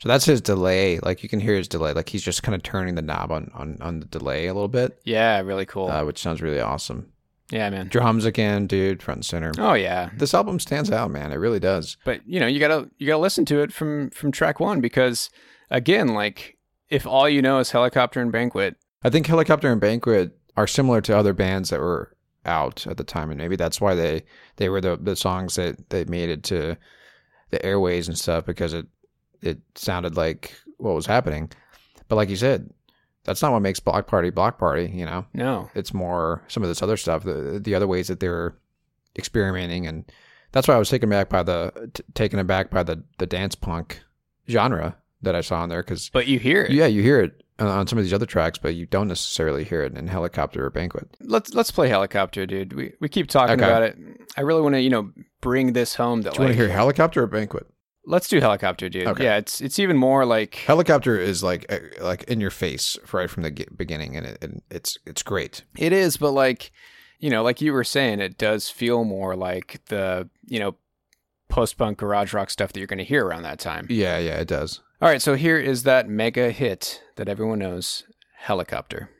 So 0.00 0.08
that's 0.08 0.24
his 0.24 0.40
delay. 0.40 0.98
Like 1.00 1.22
you 1.22 1.28
can 1.28 1.40
hear 1.40 1.54
his 1.54 1.68
delay. 1.68 1.92
Like 1.92 2.08
he's 2.08 2.22
just 2.22 2.42
kind 2.42 2.54
of 2.54 2.62
turning 2.62 2.94
the 2.96 3.02
knob 3.02 3.30
on, 3.30 3.50
on, 3.54 3.78
on 3.80 4.00
the 4.00 4.06
delay 4.06 4.46
a 4.48 4.54
little 4.54 4.68
bit, 4.68 5.00
Yeah, 5.04 5.40
really 5.40 5.66
cool. 5.66 5.88
uh, 5.88 6.04
which 6.04 6.18
sounds 6.18 6.42
really 6.42 6.60
awesome. 6.60 7.12
yeah, 7.50 7.70
man. 7.70 7.86
Drums 7.88 8.24
again, 8.24 8.66
dude, 8.66 9.02
front 9.02 9.18
and 9.18 9.24
center. 9.24 9.52
Oh 9.58 9.74
yeah. 9.74 10.10
This 10.16 10.34
album 10.34 10.58
stands 10.60 10.90
out, 10.90 11.10
man. 11.10 11.32
It 11.32 11.36
really 11.36 11.60
does. 11.60 11.96
But 12.04 12.20
you 12.26 12.40
know, 12.40 12.46
you 12.48 12.58
gotta 12.60 12.90
you 12.98 13.06
gotta 13.06 13.20
listen 13.22 13.44
to 13.46 13.60
it 13.62 13.72
from 13.72 14.10
from 14.10 14.32
track 14.32 14.58
one 14.60 14.80
because 14.80 15.30
again, 15.70 16.08
like 16.08 16.56
if 16.90 17.06
all 17.06 17.28
you 17.28 17.40
know 17.40 17.58
is 17.60 17.70
helicopter 17.70 18.20
and 18.20 18.32
banquet, 18.32 18.76
I 19.04 19.10
think 19.10 19.26
Helicopter 19.28 19.70
and 19.70 19.80
Banquet 19.80 20.36
are 20.56 20.66
similar 20.66 21.00
to 21.02 21.16
other 21.16 21.32
bands 21.32 21.70
that 21.70 21.78
were 21.78 22.12
out 22.48 22.86
at 22.86 22.96
the 22.96 23.04
time, 23.04 23.30
and 23.30 23.38
maybe 23.38 23.54
that's 23.54 23.80
why 23.80 23.94
they 23.94 24.24
they 24.56 24.68
were 24.68 24.80
the 24.80 24.96
the 25.00 25.14
songs 25.14 25.54
that 25.54 25.88
that 25.90 26.08
made 26.08 26.30
it 26.30 26.42
to 26.44 26.76
the 27.50 27.64
airways 27.64 28.08
and 28.08 28.18
stuff 28.18 28.44
because 28.44 28.74
it 28.74 28.86
it 29.40 29.60
sounded 29.76 30.16
like 30.16 30.54
what 30.78 30.94
was 30.94 31.06
happening. 31.06 31.50
But 32.08 32.16
like 32.16 32.30
you 32.30 32.36
said, 32.36 32.70
that's 33.24 33.42
not 33.42 33.52
what 33.52 33.60
makes 33.60 33.80
Bloc 33.80 34.06
Party 34.06 34.30
Bloc 34.30 34.58
Party. 34.58 34.90
You 34.92 35.04
know, 35.04 35.26
no. 35.34 35.70
it's 35.74 35.94
more 35.94 36.42
some 36.48 36.62
of 36.62 36.68
this 36.68 36.82
other 36.82 36.96
stuff, 36.96 37.22
the 37.22 37.60
the 37.62 37.74
other 37.74 37.86
ways 37.86 38.08
that 38.08 38.20
they're 38.20 38.56
experimenting, 39.16 39.86
and 39.86 40.10
that's 40.52 40.66
why 40.66 40.74
I 40.74 40.78
was 40.78 40.90
taken 40.90 41.10
back 41.10 41.28
by 41.28 41.42
the 41.42 41.90
t- 41.94 42.02
taken 42.14 42.38
aback 42.38 42.70
by 42.70 42.82
the 42.82 43.04
the 43.18 43.26
dance 43.26 43.54
punk 43.54 44.02
genre 44.48 44.96
that 45.22 45.34
I 45.34 45.40
saw 45.40 45.62
in 45.64 45.70
there 45.70 45.82
because 45.82 46.10
But 46.10 46.26
you 46.26 46.38
hear 46.38 46.62
it. 46.62 46.70
yeah, 46.72 46.86
you 46.86 47.02
hear 47.02 47.20
it 47.20 47.42
on- 47.58 47.66
on 47.68 47.86
some 47.86 47.98
of 47.98 48.04
these 48.04 48.12
other 48.14 48.26
tracks, 48.26 48.58
but 48.58 48.74
you 48.74 48.86
don't 48.86 49.08
necessarily 49.08 49.64
hear 49.64 49.82
it 49.82 49.96
in 49.96 50.06
Helicopter 50.06 50.64
or 50.66 50.70
Banquet. 50.70 51.08
Let's 51.20 51.52
let's 51.54 51.70
play 51.70 51.88
helicopter, 51.88 52.46
dude. 52.46 52.72
We 52.72 52.92
we 53.00 53.08
keep 53.08 53.28
talking 53.28 53.56
Okay. 53.56 53.64
about 53.64 53.82
it. 53.82 53.96
I 54.36 54.42
really 54.42 54.62
want 54.62 54.74
to, 54.74 54.80
you 54.80 54.90
know, 54.90 55.10
bring 55.40 55.72
this 55.72 55.96
home 55.96 56.22
that 56.22 56.34
Do 56.34 56.38
you 56.38 56.44
want 56.46 56.56
to 56.56 56.62
hear 56.64 56.72
Helicopter 56.72 57.22
or 57.22 57.26
Banquet? 57.26 57.66
let's 58.10 58.26
do 58.28 58.40
helicopter, 58.40 58.88
dude. 58.88 59.06
Okay. 59.06 59.24
Yeah, 59.24 59.36
it's 59.36 59.60
it's 59.60 59.78
even 59.78 59.96
more 59.98 60.24
like 60.24 60.54
Helicopter 60.66 61.18
is 61.18 61.42
like 61.42 61.66
uh, 61.70 61.78
like 62.00 62.22
in 62.24 62.40
your 62.40 62.50
face 62.50 62.96
right 63.12 63.28
from 63.28 63.42
the 63.42 63.66
beginning, 63.76 64.16
and, 64.16 64.24
it, 64.26 64.38
and 64.42 64.62
it's 64.70 64.96
it's 65.04 65.22
great. 65.22 65.64
It 65.76 65.92
is, 65.92 66.16
but 66.16 66.30
like, 66.32 66.70
you 67.18 67.28
know, 67.28 67.42
like 67.42 67.60
you 67.60 67.72
were 67.72 67.84
saying, 67.84 68.20
it 68.20 68.38
does 68.38 68.70
feel 68.70 69.04
more 69.04 69.36
like 69.36 69.80
the, 69.88 70.30
you 70.46 70.58
know, 70.58 70.76
post 71.48 71.76
punk 71.76 71.98
garage 71.98 72.32
rock 72.32 72.50
stuff 72.50 72.72
that 72.72 72.80
you're 72.80 72.86
going 72.86 72.98
to 72.98 73.04
hear 73.04 73.26
around 73.26 73.42
that 73.42 73.58
time. 73.58 73.86
Yeah, 73.90 74.18
yeah, 74.18 74.38
it 74.38 74.48
does. 74.48 74.80
All 75.00 75.08
right, 75.08 75.22
so 75.22 75.34
here 75.34 75.58
is 75.58 75.84
that 75.84 76.08
mega 76.08 76.50
hit 76.50 77.02
that 77.16 77.28
everyone 77.28 77.60
knows 77.60 78.04
Helicopter. 78.36 79.10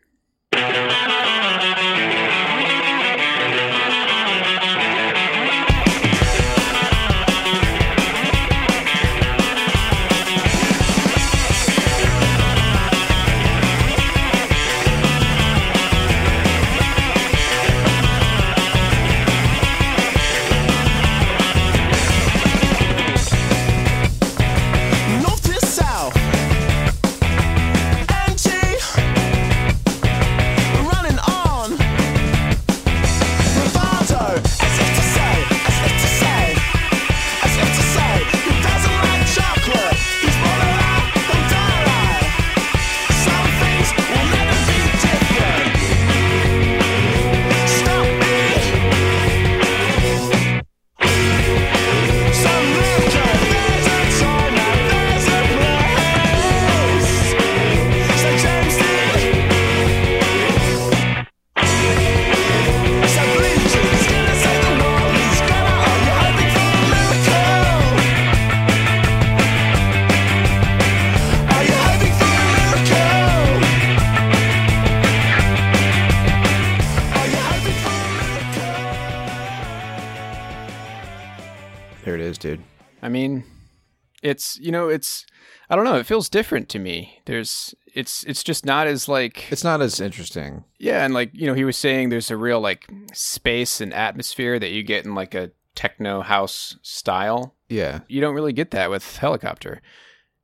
It's 84.28 84.58
you 84.60 84.70
know, 84.72 84.88
it's 84.88 85.26
I 85.70 85.76
don't 85.76 85.84
know, 85.84 85.96
it 85.96 86.06
feels 86.06 86.28
different 86.28 86.68
to 86.70 86.78
me. 86.78 87.20
There's 87.26 87.74
it's 87.94 88.24
it's 88.24 88.44
just 88.44 88.64
not 88.64 88.86
as 88.86 89.08
like 89.08 89.50
It's 89.50 89.64
not 89.64 89.80
as 89.80 90.00
interesting. 90.00 90.64
yeah, 90.78 91.04
and 91.04 91.14
like 91.14 91.30
you 91.32 91.46
know, 91.46 91.54
he 91.54 91.64
was 91.64 91.76
saying 91.76 92.08
there's 92.08 92.30
a 92.30 92.36
real 92.36 92.60
like 92.60 92.88
space 93.12 93.80
and 93.80 93.92
atmosphere 93.92 94.58
that 94.58 94.70
you 94.70 94.82
get 94.82 95.04
in 95.04 95.14
like 95.14 95.34
a 95.34 95.50
techno 95.74 96.22
house 96.22 96.76
style. 96.82 97.54
Yeah. 97.68 98.00
You 98.08 98.20
don't 98.20 98.34
really 98.34 98.52
get 98.52 98.70
that 98.72 98.90
with 98.90 99.16
helicopter. 99.18 99.80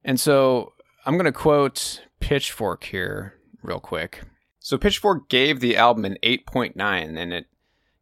And 0.05 0.21
so 0.21 0.75
I'm 1.07 1.15
going 1.15 1.25
to 1.25 1.33
quote 1.33 2.03
Pitchfork 2.21 2.85
here 2.85 3.35
real 3.63 3.81
quick. 3.81 4.23
So 4.61 4.79
Pitchfork 4.79 5.29
gave 5.29 5.61
the 5.61 5.77
album 5.77 6.05
an 6.05 6.19
8.9 6.23 6.75
and 7.19 7.33
it 7.33 7.47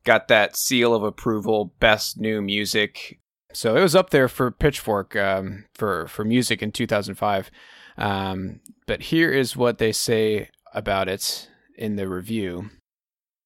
got 0.05 0.29
that 0.29 0.57
seal 0.57 0.95
of 0.95 1.03
approval, 1.03 1.73
best 1.81 2.18
new 2.21 2.42
music. 2.42 3.18
So 3.52 3.76
it 3.76 3.82
was 3.82 3.94
up 3.94 4.10
there 4.10 4.28
for 4.28 4.50
Pitchfork 4.50 5.14
um, 5.16 5.64
for 5.74 6.06
for 6.08 6.24
music 6.24 6.62
in 6.62 6.72
2005. 6.72 7.50
Um, 7.98 8.60
but 8.86 9.02
here 9.02 9.30
is 9.30 9.56
what 9.56 9.78
they 9.78 9.92
say 9.92 10.48
about 10.74 11.08
it 11.08 11.50
in 11.76 11.96
the 11.96 12.08
review. 12.08 12.70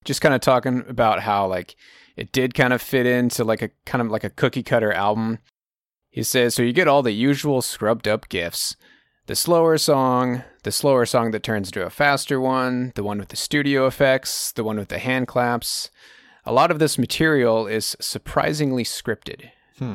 Just 0.05 0.21
kind 0.21 0.35
of 0.35 0.41
talking 0.41 0.85
about 0.89 1.21
how 1.21 1.47
like 1.47 1.77
it 2.17 2.33
did 2.33 2.55
kind 2.55 2.73
of 2.73 2.81
fit 2.81 3.07
into 3.07 3.45
like 3.45 3.63
a 3.63 3.71
kind 3.85 4.03
of 4.03 4.09
like 4.09 4.25
a 4.25 4.31
cookie 4.31 4.63
cutter 4.63 4.93
album. 4.93 5.39
He 6.11 6.23
says, 6.23 6.55
so 6.55 6.63
you 6.63 6.73
get 6.73 6.89
all 6.89 7.03
the 7.03 7.13
usual 7.13 7.61
scrubbed 7.61 8.09
up 8.09 8.29
gifts. 8.29 8.77
The 9.27 9.35
slower 9.35 9.77
song, 9.77 10.45
the 10.63 10.71
slower 10.71 11.05
song 11.05 11.33
that 11.33 11.43
turns 11.43 11.69
into 11.69 11.85
a 11.85 11.91
faster 11.91 12.41
one, 12.41 12.93
the 12.95 13.03
one 13.03 13.19
with 13.19 13.29
the 13.29 13.37
studio 13.37 13.87
effects, 13.87 14.53
the 14.53 14.63
one 14.63 14.77
with 14.77 14.89
the 14.89 15.01
hand 15.01 15.27
claps. 15.27 15.91
A 16.45 16.53
lot 16.53 16.71
of 16.71 16.79
this 16.79 16.97
material 16.97 17.67
is 17.67 17.97
surprisingly 18.01 18.85
scripted. 18.85 19.51
Hmm. 19.79 19.95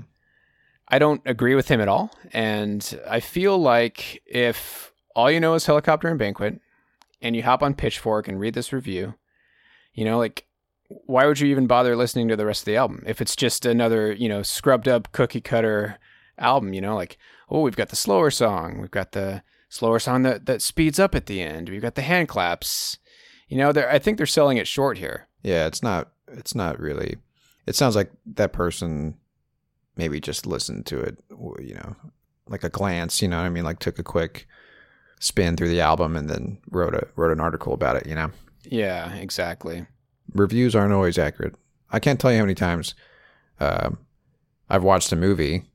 I 0.88 1.00
don't 1.00 1.22
agree 1.26 1.56
with 1.56 1.70
him 1.70 1.80
at 1.82 1.88
all. 1.88 2.12
And 2.34 3.00
I 3.10 3.22
feel 3.22 3.58
like 3.58 4.22
if 4.26 4.94
all 5.16 5.32
you 5.32 5.40
know 5.40 5.54
is 5.54 5.66
Helicopter 5.66 6.08
and 6.08 6.20
Banquet, 6.20 6.60
and 7.22 7.36
you 7.36 7.44
hop 7.44 7.64
on 7.64 7.74
Pitchfork 7.74 8.28
and 8.28 8.40
read 8.40 8.54
this 8.54 8.74
review, 8.74 9.14
you 9.94 10.04
know, 10.04 10.18
like, 10.18 10.46
why 11.06 11.26
would 11.26 11.40
you 11.40 11.48
even 11.48 11.68
bother 11.68 11.96
listening 11.96 12.28
to 12.28 12.36
the 12.36 12.46
rest 12.46 12.62
of 12.62 12.66
the 12.66 12.76
album 12.76 13.04
if 13.06 13.22
it's 13.22 13.36
just 13.36 13.66
another, 13.66 14.12
you 14.12 14.28
know, 14.28 14.42
scrubbed 14.42 14.88
up 14.88 15.12
cookie 15.14 15.40
cutter 15.40 15.98
album, 16.38 16.74
you 16.74 16.82
know, 16.82 16.96
like, 16.96 17.18
oh, 17.50 17.62
we've 17.62 17.78
got 17.78 17.90
the 17.90 17.96
slower 17.96 18.30
song, 18.30 18.82
we've 18.82 18.92
got 18.92 19.14
the 19.14 19.44
slower 19.70 20.00
song 20.00 20.24
that, 20.24 20.46
that 20.48 20.62
speeds 20.62 21.00
up 21.00 21.16
at 21.16 21.28
the 21.28 21.42
end, 21.42 21.70
we've 21.70 21.82
got 21.82 21.96
the 21.96 22.02
hand 22.02 22.28
claps. 22.28 22.98
You 23.48 23.58
know, 23.58 23.72
they're 23.72 23.90
I 23.90 24.00
think 24.00 24.18
they're 24.18 24.26
selling 24.26 24.58
it 24.58 24.68
short 24.68 24.98
here. 24.98 25.28
Yeah, 25.44 25.68
it's 25.68 25.84
not 25.84 26.12
it's 26.28 26.56
not 26.56 26.80
really 26.80 27.18
it 27.68 27.76
sounds 27.76 27.96
like 27.96 28.12
that 28.26 28.54
person 28.54 29.16
maybe 30.02 30.20
just 30.20 30.48
listened 30.48 30.84
to 30.88 31.00
it, 31.00 31.20
you 31.30 31.76
know, 31.76 31.96
like 32.48 32.64
a 32.64 32.70
glance, 32.70 33.22
you 33.22 33.28
know 33.28 33.38
what 33.38 33.46
I 33.46 33.50
mean, 33.50 33.64
like 33.64 33.78
took 33.78 34.00
a 34.00 34.04
quick 34.04 34.48
spin 35.20 35.56
through 35.56 35.70
the 35.70 35.80
album 35.80 36.16
and 36.16 36.28
then 36.28 36.58
wrote 36.72 36.96
a 36.96 37.08
wrote 37.16 37.32
an 37.32 37.40
article 37.40 37.72
about 37.72 37.98
it, 37.98 38.08
you 38.08 38.16
know. 38.16 38.32
Yeah, 38.64 39.14
exactly. 39.14 39.86
Reviews 40.34 40.76
aren't 40.76 40.92
always 40.92 41.20
accurate. 41.20 41.54
I 41.92 42.00
can't 42.00 42.20
tell 42.20 42.32
you 42.32 42.40
how 42.40 42.46
many 42.46 42.56
times 42.56 42.96
um, 43.60 44.00
I've 44.72 44.82
watched 44.84 45.12
a 45.12 45.16
movie 45.16 45.66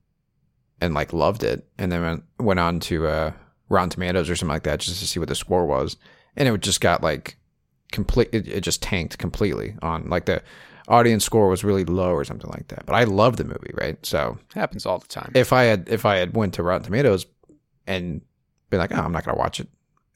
and 0.81 0.93
like 0.93 1.13
loved 1.13 1.45
it, 1.45 1.65
and 1.79 1.93
then 1.93 2.03
went, 2.03 2.25
went 2.41 2.61
on 2.61 2.81
to 2.81 3.07
uh, 3.07 3.33
Rotten 3.69 3.91
Tomatoes 3.91 4.29
or 4.29 4.35
something 4.35 4.55
like 4.55 4.65
that 4.65 4.81
just 4.81 4.99
to 4.99 5.07
see 5.07 5.21
what 5.21 5.29
the 5.29 5.37
score 5.37 5.67
was, 5.67 5.97
and 6.37 6.49
it 6.49 6.61
just 6.61 6.81
got 6.81 7.01
like 7.01 7.37
complete. 7.93 8.31
It, 8.33 8.49
it 8.49 8.63
just 8.63 8.83
tanked 8.83 9.19
completely 9.19 9.77
on 9.83 10.11
like 10.11 10.25
the 10.25 10.43
audience 10.89 11.25
score 11.25 11.49
was 11.49 11.65
really 11.65 11.85
low 11.85 12.13
or 12.13 12.25
something 12.25 12.51
like 12.51 12.69
that. 12.69 12.87
But 12.87 12.95
I 12.95 13.05
love 13.05 13.37
the 13.37 13.45
movie, 13.45 13.73
right? 13.75 14.05
So 14.05 14.39
Happens 14.55 14.87
all 14.87 14.99
the 14.99 15.09
time. 15.09 15.33
if 15.35 15.53
I 15.53 15.65
had 15.65 15.89
if 15.89 16.05
I 16.05 16.17
had 16.17 16.37
went 16.37 16.55
to 16.55 16.63
Rotten 16.63 16.85
Tomatoes 16.85 17.27
and 17.87 18.21
been 18.71 18.79
like, 18.81 18.93
oh, 18.93 19.01
I'm 19.03 19.13
not 19.13 19.25
gonna 19.25 19.39
watch 19.39 19.61
it, 19.61 19.69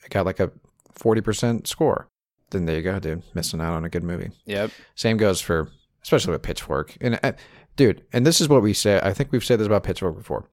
it 0.05 0.11
got 0.11 0.27
like 0.27 0.41
a 0.41 0.51
forty 0.93 1.21
percent 1.21 1.67
score. 1.67 2.09
Then 2.51 2.67
there 2.67 2.77
you 2.77 2.83
go, 2.83 2.99
dude, 2.99 3.23
missing 3.35 3.61
out 3.61 3.75
on 3.75 3.85
a 3.85 3.89
good 3.89 4.03
movie. 4.03 4.31
yep. 4.45 4.71
Same 4.95 5.17
goes 5.17 5.41
for 5.41 5.71
especially 6.03 6.33
with 6.33 6.43
Pitchfork. 6.43 6.97
And 7.01 7.19
uh, 7.23 7.33
dude, 7.77 8.05
and 8.13 8.27
this 8.27 8.41
is 8.41 8.49
what 8.49 8.63
we 8.63 8.73
say. 8.73 8.99
I 9.03 9.13
think 9.13 9.33
we've 9.33 9.45
said 9.45 9.61
this 9.61 9.67
about 9.67 9.85
Pitchfork 9.85 10.17
before. 10.17 10.49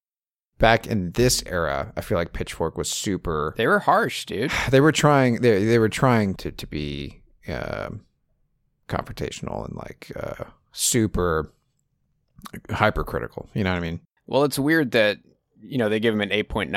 Back 0.59 0.87
in 0.87 1.11
this 1.11 1.43
era, 1.45 1.93
I 1.95 2.01
feel 2.01 2.17
like 2.17 2.33
Pitchfork 2.33 2.77
was 2.77 2.89
super. 2.89 3.53
They 3.57 3.67
were 3.67 3.79
harsh, 3.79 4.25
dude. 4.25 4.51
They 4.71 4.81
were 4.81 4.91
trying. 4.91 5.41
They 5.41 5.63
they 5.65 5.79
were 5.79 5.89
trying 5.89 6.33
to 6.35 6.51
to 6.51 6.67
be 6.67 7.21
um 7.47 8.01
confrontational 8.87 9.65
and 9.65 9.75
like 9.75 10.11
uh, 10.15 10.45
super 10.71 11.51
hypercritical. 12.69 13.49
You 13.53 13.63
know 13.63 13.71
what 13.71 13.77
I 13.77 13.81
mean? 13.81 13.99
Well, 14.25 14.43
it's 14.43 14.59
weird 14.59 14.91
that, 14.91 15.17
you 15.61 15.77
know, 15.77 15.89
they 15.89 15.99
give 15.99 16.13
him 16.13 16.21
an 16.21 16.29
8.9 16.29 16.69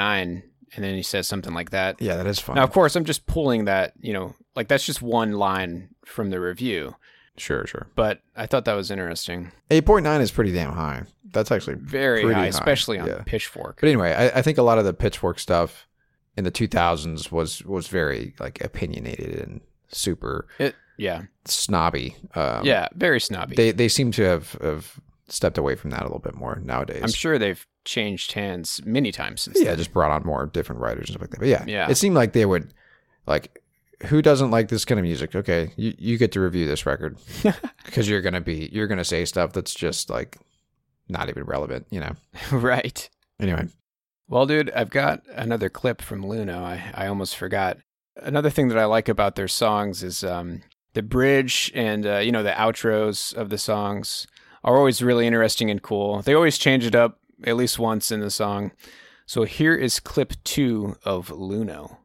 and 0.76 0.84
then 0.84 0.94
he 0.94 1.02
says 1.02 1.26
something 1.26 1.52
like 1.54 1.70
that. 1.70 2.00
Yeah, 2.00 2.16
that 2.16 2.26
is 2.26 2.38
fun. 2.38 2.56
Now, 2.56 2.64
of 2.64 2.72
course, 2.72 2.94
I'm 2.96 3.04
just 3.04 3.26
pulling 3.26 3.64
that, 3.64 3.92
you 4.00 4.12
know, 4.12 4.34
like 4.54 4.68
that's 4.68 4.86
just 4.86 5.02
one 5.02 5.32
line 5.32 5.90
from 6.04 6.30
the 6.30 6.40
review, 6.40 6.94
Sure, 7.36 7.66
sure. 7.66 7.88
but 7.94 8.20
I 8.36 8.46
thought 8.46 8.64
that 8.66 8.74
was 8.74 8.90
interesting. 8.90 9.52
Eight 9.70 9.86
point 9.86 10.04
nine 10.04 10.20
is 10.20 10.30
pretty 10.30 10.52
damn 10.52 10.72
high. 10.72 11.04
That's 11.32 11.50
actually 11.50 11.76
Very 11.76 12.22
pretty 12.22 12.34
high, 12.34 12.46
especially 12.46 12.98
on 12.98 13.06
Yeah. 13.08 13.22
Pitchfork. 13.24 13.78
But 13.80 13.88
anyway, 13.88 14.12
I, 14.12 14.38
I 14.38 14.42
think 14.42 14.58
a 14.58 14.62
lot 14.62 14.78
of 14.78 14.84
the 14.84 14.92
Pitchfork 14.92 15.38
stuff 15.38 15.86
in 16.36 16.44
the 16.44 16.50
2000s 16.50 17.30
was 17.32 17.64
was 17.64 17.88
very 17.88 18.34
like 18.38 18.60
opinionated 18.64 19.40
and 19.40 19.60
super 19.88 20.46
It, 20.58 20.74
yeah. 21.00 21.22
snobby. 21.46 22.14
Um, 22.34 22.64
yeah. 22.64 22.88
Very 22.94 23.20
snobby. 23.20 23.56
they 23.56 23.70
they 23.72 23.88
seem 23.88 24.12
to 24.12 24.22
have, 24.22 24.52
have 24.60 25.00
stepped 25.28 25.58
away 25.58 25.74
from 25.76 25.90
that 25.90 26.00
a 26.00 26.04
little 26.04 26.18
bit 26.18 26.34
more 26.34 26.60
nowadays. 26.64 27.00
I'm 27.02 27.10
sure 27.10 27.38
they've 27.38 27.64
changed 27.84 28.32
hands 28.32 28.80
many 28.84 29.10
times 29.12 29.40
since 29.42 29.58
Yeah, 29.58 29.70
then. 29.70 29.78
just 29.78 29.92
brought 29.92 30.10
on 30.10 30.24
more 30.26 30.46
different 30.46 30.80
writers 30.82 31.08
and 31.08 31.10
stuff 31.10 31.22
like 31.22 31.30
that. 31.30 31.38
But 31.40 31.48
yeah, 31.48 31.64
Yeah. 31.66 31.88
it 31.90 31.96
seemed 31.96 32.14
like 32.14 32.32
they 32.32 32.46
would 32.46 32.72
like. 33.26 33.56
Who 34.06 34.22
doesn't 34.22 34.50
like 34.50 34.68
this 34.68 34.86
kind 34.86 34.98
of 34.98 35.04
music? 35.04 35.34
Okay, 35.36 35.72
you, 35.76 35.94
you 35.98 36.16
get 36.18 36.32
to 36.32 36.40
review 36.40 36.66
this 36.66 36.86
record 36.86 37.18
because 37.84 38.08
you're 38.08 38.22
gonna 38.22 38.40
be 38.40 38.70
you're 38.72 38.86
gonna 38.86 39.04
say 39.04 39.24
stuff 39.26 39.52
that's 39.52 39.74
just 39.74 40.08
like 40.08 40.38
not 41.08 41.28
even 41.28 41.44
relevant, 41.44 41.86
you 41.90 42.00
know. 42.00 42.12
right. 42.52 43.10
Anyway, 43.38 43.66
Well, 44.28 44.46
dude, 44.46 44.70
I've 44.70 44.88
got 44.90 45.22
another 45.34 45.68
clip 45.68 46.00
from 46.00 46.22
Luno. 46.22 46.62
I, 46.62 46.90
I 46.94 47.06
almost 47.08 47.36
forgot. 47.36 47.76
Another 48.16 48.48
thing 48.50 48.68
that 48.68 48.78
I 48.78 48.84
like 48.86 49.08
about 49.08 49.34
their 49.34 49.48
songs 49.48 50.02
is 50.02 50.22
um, 50.24 50.62
the 50.92 51.02
bridge 51.02 51.70
and, 51.74 52.06
uh, 52.06 52.18
you 52.18 52.32
know, 52.32 52.42
the 52.42 52.50
outros 52.50 53.34
of 53.34 53.50
the 53.50 53.58
songs 53.58 54.26
are 54.64 54.76
always 54.76 55.02
really 55.02 55.26
interesting 55.26 55.70
and 55.70 55.82
cool. 55.82 56.22
They 56.22 56.34
always 56.34 56.58
change 56.58 56.84
it 56.84 56.94
up 56.94 57.18
at 57.44 57.56
least 57.56 57.78
once 57.78 58.10
in 58.10 58.20
the 58.20 58.30
song. 58.30 58.72
So 59.26 59.44
here 59.44 59.74
is 59.74 60.00
clip 60.00 60.34
two 60.44 60.96
of 61.04 61.28
Luno. 61.28 61.96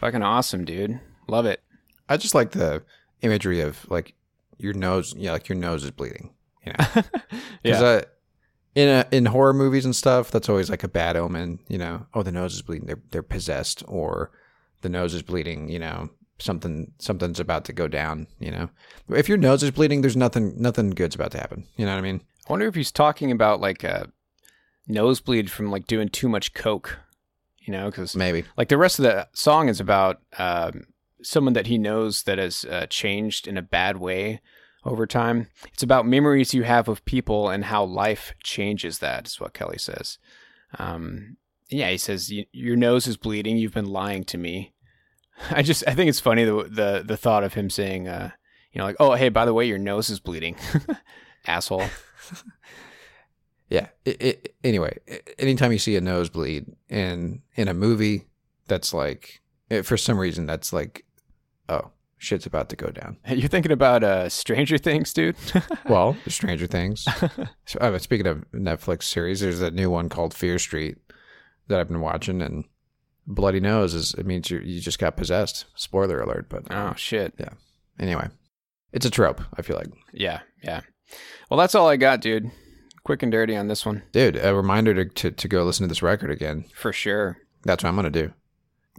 Fucking 0.00 0.22
awesome, 0.22 0.64
dude. 0.64 0.98
Love 1.28 1.46
it. 1.46 1.62
I 2.08 2.16
just 2.16 2.34
like 2.34 2.50
the 2.52 2.82
imagery 3.22 3.60
of 3.60 3.88
like 3.90 4.14
your 4.58 4.72
nose, 4.72 5.14
yeah, 5.16 5.32
like 5.32 5.48
your 5.48 5.56
nose 5.58 5.84
is 5.84 5.90
bleeding. 5.90 6.30
You 6.66 6.72
know, 6.72 6.86
because 6.94 7.32
Yeah. 7.62 8.00
in 8.74 8.88
a, 8.88 9.06
in 9.10 9.26
horror 9.26 9.52
movies 9.54 9.84
and 9.84 9.94
stuff, 9.96 10.30
that's 10.30 10.48
always 10.48 10.68
like 10.70 10.82
a 10.82 10.88
bad 10.88 11.16
omen. 11.16 11.58
You 11.68 11.78
know, 11.78 12.06
oh 12.14 12.22
the 12.22 12.32
nose 12.32 12.54
is 12.54 12.62
bleeding, 12.62 12.86
they're 12.86 13.02
they're 13.10 13.22
possessed, 13.22 13.82
or 13.86 14.30
the 14.82 14.88
nose 14.88 15.14
is 15.14 15.22
bleeding. 15.22 15.68
You 15.68 15.78
know, 15.78 16.10
something 16.38 16.92
something's 16.98 17.40
about 17.40 17.64
to 17.66 17.72
go 17.72 17.86
down. 17.88 18.26
You 18.38 18.50
know, 18.50 18.70
if 19.10 19.28
your 19.28 19.38
nose 19.38 19.62
is 19.62 19.70
bleeding, 19.70 20.00
there's 20.00 20.16
nothing 20.16 20.54
nothing 20.60 20.90
good's 20.90 21.14
about 21.14 21.32
to 21.32 21.38
happen. 21.38 21.66
You 21.76 21.84
know 21.86 21.92
what 21.92 21.98
I 21.98 22.02
mean? 22.02 22.22
I 22.48 22.52
wonder 22.52 22.66
if 22.66 22.74
he's 22.74 22.92
talking 22.92 23.30
about 23.30 23.60
like 23.60 23.84
a 23.84 24.10
nosebleed 24.88 25.50
from 25.50 25.70
like 25.70 25.86
doing 25.86 26.08
too 26.08 26.28
much 26.28 26.52
coke. 26.54 26.98
You 27.60 27.72
know, 27.72 27.90
because 27.90 28.16
Maybe. 28.16 28.44
like 28.56 28.68
the 28.68 28.78
rest 28.78 28.98
of 28.98 29.02
the 29.04 29.28
song 29.32 29.68
is 29.68 29.80
about 29.80 30.20
um, 30.38 30.84
someone 31.22 31.52
that 31.52 31.66
he 31.66 31.78
knows 31.78 32.22
that 32.22 32.38
has 32.38 32.64
uh, 32.64 32.86
changed 32.88 33.46
in 33.46 33.58
a 33.58 33.62
bad 33.62 33.98
way 33.98 34.40
over 34.84 35.06
time. 35.06 35.48
It's 35.72 35.82
about 35.82 36.06
memories 36.06 36.54
you 36.54 36.62
have 36.62 36.88
of 36.88 37.04
people 37.04 37.50
and 37.50 37.66
how 37.66 37.84
life 37.84 38.32
changes 38.42 38.98
that. 39.00 39.26
Is 39.26 39.40
what 39.40 39.52
Kelly 39.52 39.78
says. 39.78 40.18
Um, 40.78 41.36
yeah, 41.68 41.90
he 41.90 41.98
says 41.98 42.32
your 42.52 42.76
nose 42.76 43.06
is 43.06 43.16
bleeding. 43.16 43.56
You've 43.56 43.74
been 43.74 43.90
lying 43.90 44.24
to 44.24 44.38
me. 44.38 44.72
I 45.50 45.62
just 45.62 45.84
I 45.86 45.94
think 45.94 46.08
it's 46.08 46.20
funny 46.20 46.44
the 46.44 46.64
the 46.64 47.04
the 47.06 47.16
thought 47.16 47.44
of 47.44 47.54
him 47.54 47.70
saying, 47.70 48.08
uh, 48.08 48.30
you 48.72 48.78
know, 48.78 48.84
like, 48.84 48.96
oh 48.98 49.14
hey, 49.14 49.28
by 49.28 49.44
the 49.44 49.54
way, 49.54 49.66
your 49.66 49.78
nose 49.78 50.10
is 50.10 50.20
bleeding, 50.20 50.56
asshole. 51.46 51.84
Yeah. 53.70 53.86
It, 54.04 54.22
it, 54.22 54.54
anyway, 54.62 54.98
anytime 55.38 55.72
you 55.72 55.78
see 55.78 55.96
a 55.96 56.00
nosebleed 56.00 56.66
in 56.88 57.42
in 57.54 57.68
a 57.68 57.74
movie, 57.74 58.26
that's 58.66 58.92
like 58.92 59.40
eh, 59.70 59.82
for 59.82 59.96
some 59.96 60.18
reason 60.18 60.44
that's 60.46 60.72
like, 60.72 61.04
oh 61.68 61.92
shit's 62.18 62.46
about 62.46 62.68
to 62.68 62.76
go 62.76 62.90
down. 62.90 63.16
You're 63.28 63.48
thinking 63.48 63.72
about 63.72 64.04
uh, 64.04 64.28
Stranger 64.28 64.78
Things, 64.78 65.12
dude. 65.12 65.36
Well, 65.88 66.16
Stranger 66.28 66.66
Things. 66.66 67.06
So, 67.64 67.78
uh, 67.80 67.98
speaking 67.98 68.26
of 68.26 68.44
Netflix 68.52 69.04
series, 69.04 69.40
there's 69.40 69.60
a 69.60 69.70
new 69.70 69.90
one 69.90 70.08
called 70.08 70.34
Fear 70.34 70.58
Street 70.58 70.98
that 71.68 71.78
I've 71.78 71.86
been 71.86 72.00
watching, 72.00 72.42
and 72.42 72.64
bloody 73.26 73.60
nose 73.60 73.94
is 73.94 74.12
it 74.14 74.26
means 74.26 74.50
you 74.50 74.58
you 74.58 74.80
just 74.80 74.98
got 74.98 75.16
possessed. 75.16 75.66
Spoiler 75.76 76.20
alert, 76.20 76.48
but 76.48 76.64
oh 76.72 76.94
shit. 76.96 77.34
yeah. 77.38 77.50
Anyway, 77.98 78.28
it's 78.92 79.06
a 79.06 79.10
trope. 79.10 79.40
I 79.56 79.62
feel 79.62 79.76
like, 79.76 79.88
Yeah, 80.12 80.40
yeah. 80.64 80.80
Well, 81.48 81.58
that's 81.58 81.74
all 81.76 81.88
I 81.88 81.96
got, 81.96 82.20
dude. 82.20 82.50
Quick 83.10 83.24
and 83.24 83.32
dirty 83.32 83.56
on 83.56 83.66
this 83.66 83.84
one, 83.84 84.04
dude. 84.12 84.36
A 84.36 84.54
reminder 84.54 84.94
to 84.94 85.04
to, 85.04 85.32
to 85.32 85.48
go 85.48 85.64
listen 85.64 85.82
to 85.82 85.88
this 85.88 86.00
record 86.00 86.30
again. 86.30 86.64
for 86.72 86.92
sure. 86.92 87.38
That's 87.64 87.82
what 87.82 87.88
I'm 87.88 87.96
gonna 87.96 88.08
do. 88.08 88.32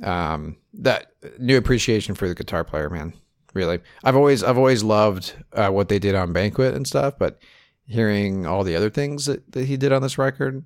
Um, 0.04 0.58
that 0.74 1.14
new 1.40 1.56
appreciation 1.56 2.16
for 2.16 2.28
the 2.28 2.36
guitar 2.36 2.66
player, 2.66 2.90
man. 2.90 3.14
Really, 3.54 3.80
I've 4.04 4.18
always 4.18 4.44
I've 4.44 4.58
always 4.58 4.84
loved 4.84 5.34
uh, 5.54 5.70
what 5.70 5.88
they 5.88 5.98
did 5.98 6.14
on 6.14 6.34
Banquet 6.34 6.76
and 6.76 6.86
stuff, 6.86 7.18
but 7.18 7.40
hearing 7.88 8.46
all 8.46 8.66
the 8.66 8.76
other 8.76 8.90
things 8.90 9.28
that, 9.28 9.50
that 9.54 9.64
he 9.64 9.78
did 9.78 9.94
on 9.94 10.02
this 10.02 10.18
record, 10.18 10.66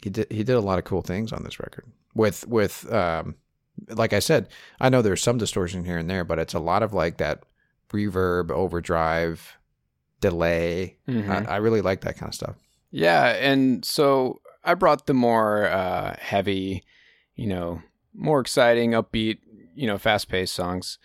he 0.00 0.10
did 0.10 0.30
he 0.30 0.44
did 0.44 0.54
a 0.54 0.60
lot 0.60 0.78
of 0.78 0.84
cool 0.84 1.02
things 1.02 1.32
on 1.32 1.42
this 1.42 1.58
record. 1.58 1.86
With 2.14 2.46
with 2.46 2.88
um, 2.92 3.34
like 3.88 4.12
I 4.12 4.20
said, 4.20 4.46
I 4.80 4.88
know 4.88 5.02
there's 5.02 5.20
some 5.20 5.38
distortion 5.38 5.84
here 5.84 5.98
and 5.98 6.08
there, 6.08 6.22
but 6.22 6.38
it's 6.38 6.54
a 6.54 6.60
lot 6.60 6.84
of 6.84 6.92
like 6.92 7.16
that 7.16 7.42
reverb, 7.92 8.52
overdrive, 8.52 9.58
delay. 10.22 10.96
Mhm. 11.06 11.28
I, 11.28 11.54
I 11.54 11.56
really 11.58 11.82
like 11.82 12.00
that 12.00 12.16
kind 12.16 12.30
of 12.30 12.34
stuff. 12.34 12.56
Yeah, 12.90 13.26
and 13.34 13.84
so 13.84 14.40
I 14.64 14.72
brought 14.74 15.06
the 15.06 15.14
more 15.14 15.66
uh, 15.66 16.16
heavy, 16.18 16.82
you 17.34 17.46
know, 17.48 17.82
more 18.14 18.40
exciting, 18.40 18.92
upbeat, 18.92 19.38
you 19.74 19.86
know, 19.86 19.98
fast-paced 19.98 20.54
songs. 20.54 20.98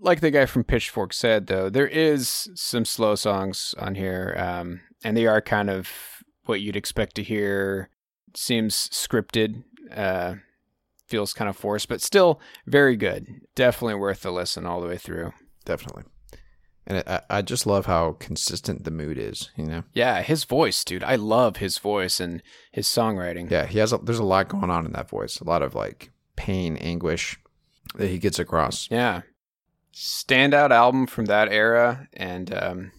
Like 0.00 0.20
the 0.20 0.30
guy 0.30 0.46
from 0.46 0.64
Pitchfork 0.64 1.12
said, 1.12 1.46
though, 1.46 1.68
there 1.68 1.86
is 1.86 2.48
some 2.54 2.84
slow 2.84 3.14
songs 3.16 3.74
on 3.78 3.94
here, 3.96 4.34
um, 4.38 4.80
and 5.04 5.16
they 5.16 5.26
are 5.26 5.40
kind 5.40 5.68
of 5.70 5.88
what 6.46 6.60
you'd 6.60 6.76
expect 6.76 7.14
to 7.16 7.22
hear. 7.22 7.90
Seems 8.34 8.88
scripted, 8.90 9.64
uh, 9.94 10.34
feels 11.06 11.32
kind 11.34 11.48
of 11.48 11.56
forced, 11.56 11.88
but 11.88 12.00
still 12.00 12.40
very 12.66 12.96
good. 12.96 13.26
Definitely 13.54 13.96
worth 13.96 14.22
the 14.22 14.30
listen 14.32 14.66
all 14.66 14.80
the 14.80 14.88
way 14.88 14.96
through. 14.98 15.32
Definitely. 15.64 16.04
And 16.90 17.04
I, 17.06 17.20
I 17.30 17.42
just 17.42 17.66
love 17.66 17.86
how 17.86 18.16
consistent 18.18 18.82
the 18.82 18.90
mood 18.90 19.16
is. 19.16 19.50
You 19.56 19.64
know. 19.64 19.84
Yeah, 19.94 20.22
his 20.22 20.42
voice, 20.42 20.82
dude. 20.82 21.04
I 21.04 21.14
love 21.14 21.58
his 21.58 21.78
voice 21.78 22.18
and 22.18 22.42
his 22.72 22.88
songwriting. 22.88 23.48
Yeah, 23.48 23.66
he 23.66 23.78
has. 23.78 23.92
A, 23.92 23.98
there's 23.98 24.18
a 24.18 24.24
lot 24.24 24.48
going 24.48 24.70
on 24.70 24.86
in 24.86 24.92
that 24.92 25.08
voice. 25.08 25.38
A 25.38 25.44
lot 25.44 25.62
of 25.62 25.76
like 25.76 26.10
pain, 26.34 26.76
anguish 26.78 27.38
that 27.94 28.08
he 28.08 28.18
gets 28.18 28.40
across. 28.40 28.90
Yeah. 28.90 29.22
Standout 29.94 30.72
album 30.72 31.06
from 31.06 31.26
that 31.26 31.52
era. 31.52 32.08
And 32.12 32.52
um, 32.52 32.92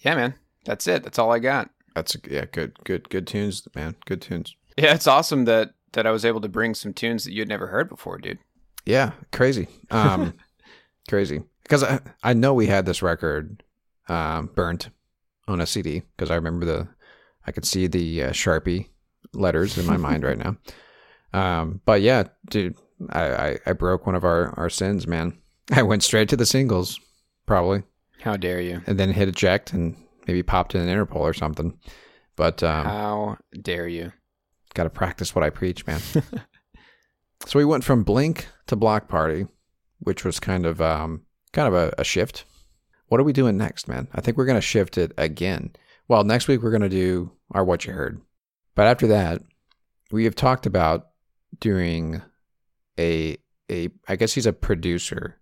yeah, 0.00 0.16
man, 0.16 0.34
that's 0.64 0.88
it. 0.88 1.04
That's 1.04 1.18
all 1.18 1.32
I 1.32 1.38
got. 1.38 1.70
That's 1.94 2.16
yeah, 2.28 2.46
good, 2.50 2.82
good, 2.82 3.08
good 3.08 3.28
tunes, 3.28 3.66
man. 3.76 3.94
Good 4.06 4.22
tunes. 4.22 4.56
Yeah, 4.76 4.94
it's 4.94 5.06
awesome 5.06 5.44
that 5.44 5.74
that 5.92 6.04
I 6.04 6.10
was 6.10 6.24
able 6.24 6.40
to 6.40 6.48
bring 6.48 6.74
some 6.74 6.92
tunes 6.92 7.24
that 7.24 7.32
you'd 7.32 7.48
never 7.48 7.68
heard 7.68 7.88
before, 7.88 8.18
dude. 8.18 8.40
Yeah, 8.84 9.12
crazy, 9.32 9.68
um, 9.90 10.34
crazy. 11.08 11.42
Because 11.66 11.82
I 11.82 12.00
I 12.22 12.32
know 12.32 12.54
we 12.54 12.66
had 12.66 12.86
this 12.86 13.02
record 13.02 13.62
um, 14.08 14.46
burnt 14.54 14.90
on 15.48 15.60
a 15.60 15.66
CD 15.66 16.02
because 16.16 16.30
I 16.30 16.36
remember 16.36 16.64
the 16.66 16.88
I 17.46 17.52
could 17.52 17.64
see 17.64 17.86
the 17.86 18.24
uh, 18.24 18.30
Sharpie 18.30 18.88
letters 19.32 19.76
in 19.78 19.86
my 19.86 19.96
mind 19.96 20.24
right 20.24 20.38
now. 20.38 20.56
Um, 21.32 21.82
but 21.84 22.00
yeah, 22.00 22.28
dude, 22.48 22.76
I, 23.10 23.24
I 23.34 23.58
I 23.66 23.72
broke 23.72 24.06
one 24.06 24.14
of 24.14 24.24
our 24.24 24.54
our 24.58 24.70
sins, 24.70 25.06
man. 25.06 25.36
I 25.70 25.82
went 25.82 26.02
straight 26.02 26.30
to 26.30 26.36
the 26.36 26.46
singles, 26.46 26.98
probably. 27.44 27.82
How 28.22 28.38
dare 28.38 28.60
you? 28.60 28.80
and 28.86 28.98
then 28.98 29.12
hit 29.12 29.28
eject 29.28 29.74
and 29.74 29.96
maybe 30.26 30.42
popped 30.42 30.74
in 30.74 30.80
an 30.80 30.88
Interpol 30.88 31.16
or 31.16 31.34
something. 31.34 31.78
But 32.36 32.62
um, 32.62 32.84
How 32.86 33.38
dare 33.60 33.86
you? 33.88 34.12
got 34.72 34.84
to 34.84 34.90
practice 34.90 35.34
what 35.34 35.44
I 35.44 35.50
preach, 35.50 35.86
man. 35.86 36.00
so 37.44 37.58
we 37.58 37.64
went 37.66 37.84
from 37.84 38.02
Blink 38.04 38.46
to 38.68 38.76
Bloc 38.76 39.06
Party, 39.06 39.46
which 39.98 40.24
was 40.24 40.40
kind 40.40 40.64
of 40.64 40.80
um, 40.80 41.25
kind 41.56 41.66
of 41.66 41.74
a, 41.74 41.94
a 41.98 42.04
shift. 42.04 42.44
What 43.08 43.20
are 43.20 43.24
we 43.24 43.32
doing 43.32 43.56
next, 43.56 43.88
man? 43.88 44.08
I 44.14 44.20
think 44.20 44.36
we're 44.36 44.44
going 44.44 44.58
to 44.58 44.60
shift 44.60 44.98
it 44.98 45.12
again. 45.16 45.74
Well, 46.06 46.22
next 46.22 46.48
week 46.48 46.62
we're 46.62 46.70
going 46.70 46.82
to 46.82 46.88
do 46.88 47.32
our 47.52 47.64
What 47.64 47.86
You 47.86 47.94
Heard. 47.94 48.20
But 48.74 48.86
after 48.86 49.06
that, 49.08 49.42
we 50.12 50.24
have 50.24 50.34
talked 50.34 50.66
about 50.66 51.08
doing 51.58 52.20
a 52.98 53.38
a 53.70 53.88
I 54.06 54.16
guess 54.16 54.34
he's 54.34 54.46
a 54.46 54.52
producer 54.52 55.40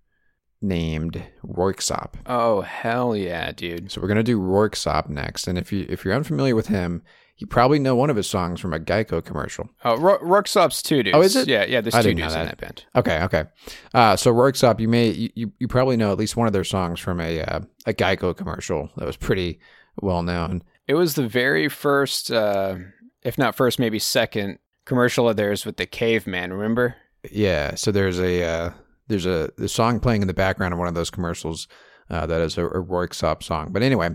named 0.63 1.23
Röyksopp. 1.45 2.15
Oh 2.27 2.63
hell 2.63 3.15
yeah, 3.17 3.53
dude. 3.53 3.91
So 3.91 4.01
we're 4.01 4.09
gonna 4.09 4.23
do 4.23 4.41
Röyksopp 4.41 5.09
next, 5.09 5.47
and 5.47 5.59
if 5.59 5.73
you 5.73 5.85
if 5.89 6.05
you're 6.05 6.15
unfamiliar 6.15 6.55
with 6.55 6.69
him, 6.69 7.03
you 7.39 7.47
probably 7.47 7.79
know 7.79 7.97
one 7.97 8.11
of 8.11 8.17
his 8.17 8.29
songs 8.29 8.61
from 8.61 8.73
a 8.73 8.79
Geico 8.79 9.25
commercial. 9.25 9.69
Oh, 9.85 9.97
Ro- 9.97 10.19
Röyksopp's 10.19 10.83
two 10.83 11.03
dudes. 11.03 11.17
Oh, 11.17 11.23
is 11.23 11.35
it? 11.35 11.49
Yeah, 11.49 11.65
yeah. 11.65 11.81
There's 11.81 11.95
I 11.95 12.03
two 12.03 12.09
didn't 12.11 12.21
know 12.21 12.25
dudes 12.27 12.35
in 12.35 12.47
that. 12.47 12.59
that 12.59 12.61
band. 12.61 12.85
Okay, 12.95 13.23
okay. 13.25 13.45
Uh, 13.93 14.17
so 14.17 14.33
Röyksopp, 14.33 14.79
you 14.79 14.89
may 14.89 15.31
you, 15.35 15.53
you, 15.59 15.69
probably 15.69 15.97
know 15.97 16.13
at 16.13 16.19
least 16.19 16.37
one 16.37 16.47
of 16.47 16.53
their 16.53 16.65
songs 16.65 17.01
from 17.01 17.21
a 17.21 17.41
uh, 17.41 17.61
a 17.87 17.93
Geico 17.93 18.37
commercial 18.37 18.91
that 18.97 19.07
was 19.07 19.17
pretty 19.17 19.59
well 20.01 20.23
known. 20.23 20.63
It 20.87 20.95
was 20.95 21.15
the 21.15 21.27
very 21.27 21.69
first, 21.69 22.31
uh, 22.31 22.77
if 23.23 23.37
not 23.37 23.55
first, 23.55 23.79
maybe 23.79 23.99
second 23.99 24.59
commercial 24.85 25.29
of 25.29 25.37
theirs 25.37 25.67
with 25.67 25.77
the 25.77 25.87
caveman. 25.87 26.53
Remember? 26.53 26.97
Yeah. 27.31 27.75
So 27.75 27.91
there's 27.91 28.21
a 28.21 28.45
uh, 28.45 28.71
there's 29.09 29.27
a 29.27 29.51
the 29.57 29.69
song 29.69 29.99
playing 29.99 30.23
in 30.23 30.29
the 30.29 30.35
background 30.35 30.73
of 30.73 30.79
one 30.79 30.89
of 30.89 30.95
those 30.95 31.11
commercials 31.11 31.67
uh, 32.11 32.27
that 32.27 32.41
is 32.41 32.59
a, 32.59 32.67
a 32.67 32.85
Röyksopp 32.85 33.43
song. 33.43 33.71
But 33.73 33.83
anyway, 33.83 34.11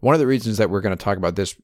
one 0.00 0.14
of 0.14 0.20
the 0.20 0.26
reasons 0.26 0.58
that 0.58 0.70
we're 0.70 0.80
going 0.80 0.96
to 0.96 1.02
talk 1.02 1.16
about 1.16 1.36
this 1.36 1.56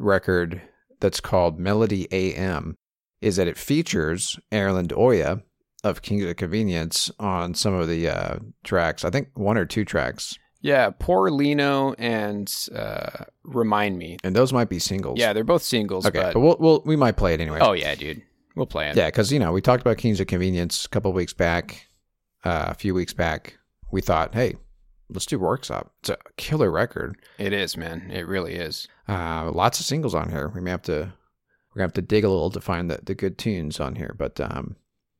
record 0.00 0.60
that's 1.00 1.20
called 1.20 1.58
Melody 1.58 2.08
AM 2.12 2.76
is 3.20 3.36
that 3.36 3.48
it 3.48 3.56
features 3.58 4.38
Erlend 4.50 4.88
Øye 4.92 5.42
of 5.84 6.02
Kings 6.02 6.24
of 6.24 6.36
Convenience 6.36 7.10
on 7.18 7.54
some 7.54 7.74
of 7.74 7.88
the 7.88 8.08
uh, 8.08 8.38
tracks. 8.64 9.04
I 9.04 9.10
think 9.10 9.28
one 9.34 9.56
or 9.56 9.64
two 9.64 9.84
tracks, 9.84 10.34
Yeah, 10.60 10.90
Poor 10.98 11.30
Leno 11.30 11.94
and 11.98 12.52
uh, 12.74 13.24
Remind 13.44 13.98
Me. 13.98 14.16
and 14.24 14.34
those 14.36 14.52
might 14.52 14.68
be 14.68 14.78
singles. 14.78 15.18
Yeah, 15.18 15.32
they're 15.32 15.44
both 15.44 15.62
singles. 15.62 16.04
Okay, 16.06 16.18
but, 16.20 16.34
but 16.34 16.40
we'll, 16.40 16.56
we'll 16.60 16.82
we 16.84 16.96
might 16.96 17.16
play 17.16 17.32
it 17.34 17.40
anyway. 17.40 17.58
oh 17.62 17.72
yeah, 17.72 17.94
dude, 17.94 18.22
we'll 18.56 18.66
play 18.66 18.88
it. 18.90 18.96
Yeah, 18.96 19.06
because 19.08 19.32
you 19.32 19.38
know 19.38 19.52
we 19.52 19.60
talked 19.62 19.80
about 19.82 19.96
Kings 19.98 20.20
of 20.20 20.26
Convenience 20.26 20.84
a 20.84 20.88
couple 20.90 21.12
weeks 21.14 21.32
back, 21.32 21.86
uh, 22.44 22.66
a 22.68 22.74
few 22.74 22.92
weeks 22.94 23.14
back. 23.14 23.58
We 23.92 24.00
thought, 24.02 24.34
hey, 24.34 24.54
let's 25.12 25.26
do 25.26 25.38
Röyksopp. 25.38 25.88
It's 26.00 26.10
a 26.10 26.18
killer 26.36 26.70
record. 26.70 27.16
it 27.38 27.52
is, 27.52 27.76
man. 27.76 28.10
It 28.10 28.26
really 28.26 28.54
is. 28.54 28.88
Uh, 29.08 29.50
lots 29.52 29.80
of 29.80 29.86
singles 29.86 30.14
on 30.14 30.30
here. 30.30 30.48
We 30.48 30.60
may 30.60 30.70
have 30.70 30.82
to 30.82 31.12
we're 31.70 31.80
gonna 31.80 31.86
have 31.86 31.94
to 31.94 32.02
dig 32.02 32.24
a 32.24 32.28
little 32.28 32.50
to 32.50 32.60
find 32.60 32.90
the, 32.90 33.00
the 33.02 33.14
good 33.14 33.38
tunes 33.38 33.78
on 33.78 33.94
here. 33.94 34.14
But 34.18 34.40
um, 34.40 34.76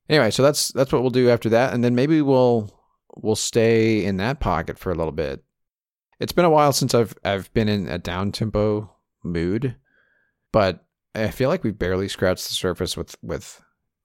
anyway, 0.08 0.30
so 0.30 0.42
that's 0.42 0.68
that's 0.72 0.92
what 0.92 1.02
we'll 1.02 1.10
do 1.10 1.30
after 1.30 1.48
that, 1.50 1.72
and 1.72 1.84
then 1.84 1.94
maybe 1.94 2.20
we'll 2.22 2.70
we'll 3.16 3.36
stay 3.36 4.04
in 4.04 4.16
that 4.16 4.40
pocket 4.40 4.78
for 4.78 4.90
a 4.90 4.96
little 4.96 5.12
bit. 5.12 5.44
It's 6.18 6.32
been 6.32 6.44
a 6.44 6.50
while 6.50 6.72
since 6.72 6.94
I've 6.94 7.14
I've 7.24 7.52
been 7.54 7.68
in 7.68 7.88
a 7.88 7.98
down 7.98 8.32
tempo 8.32 8.90
mood, 9.22 9.76
but 10.52 10.84
I 11.14 11.30
feel 11.30 11.48
like 11.48 11.64
we've 11.64 11.78
barely 11.78 12.08
scratched 12.08 12.48
the 12.48 12.54
surface 12.54 12.96
with 12.96 13.14
with 13.22 13.62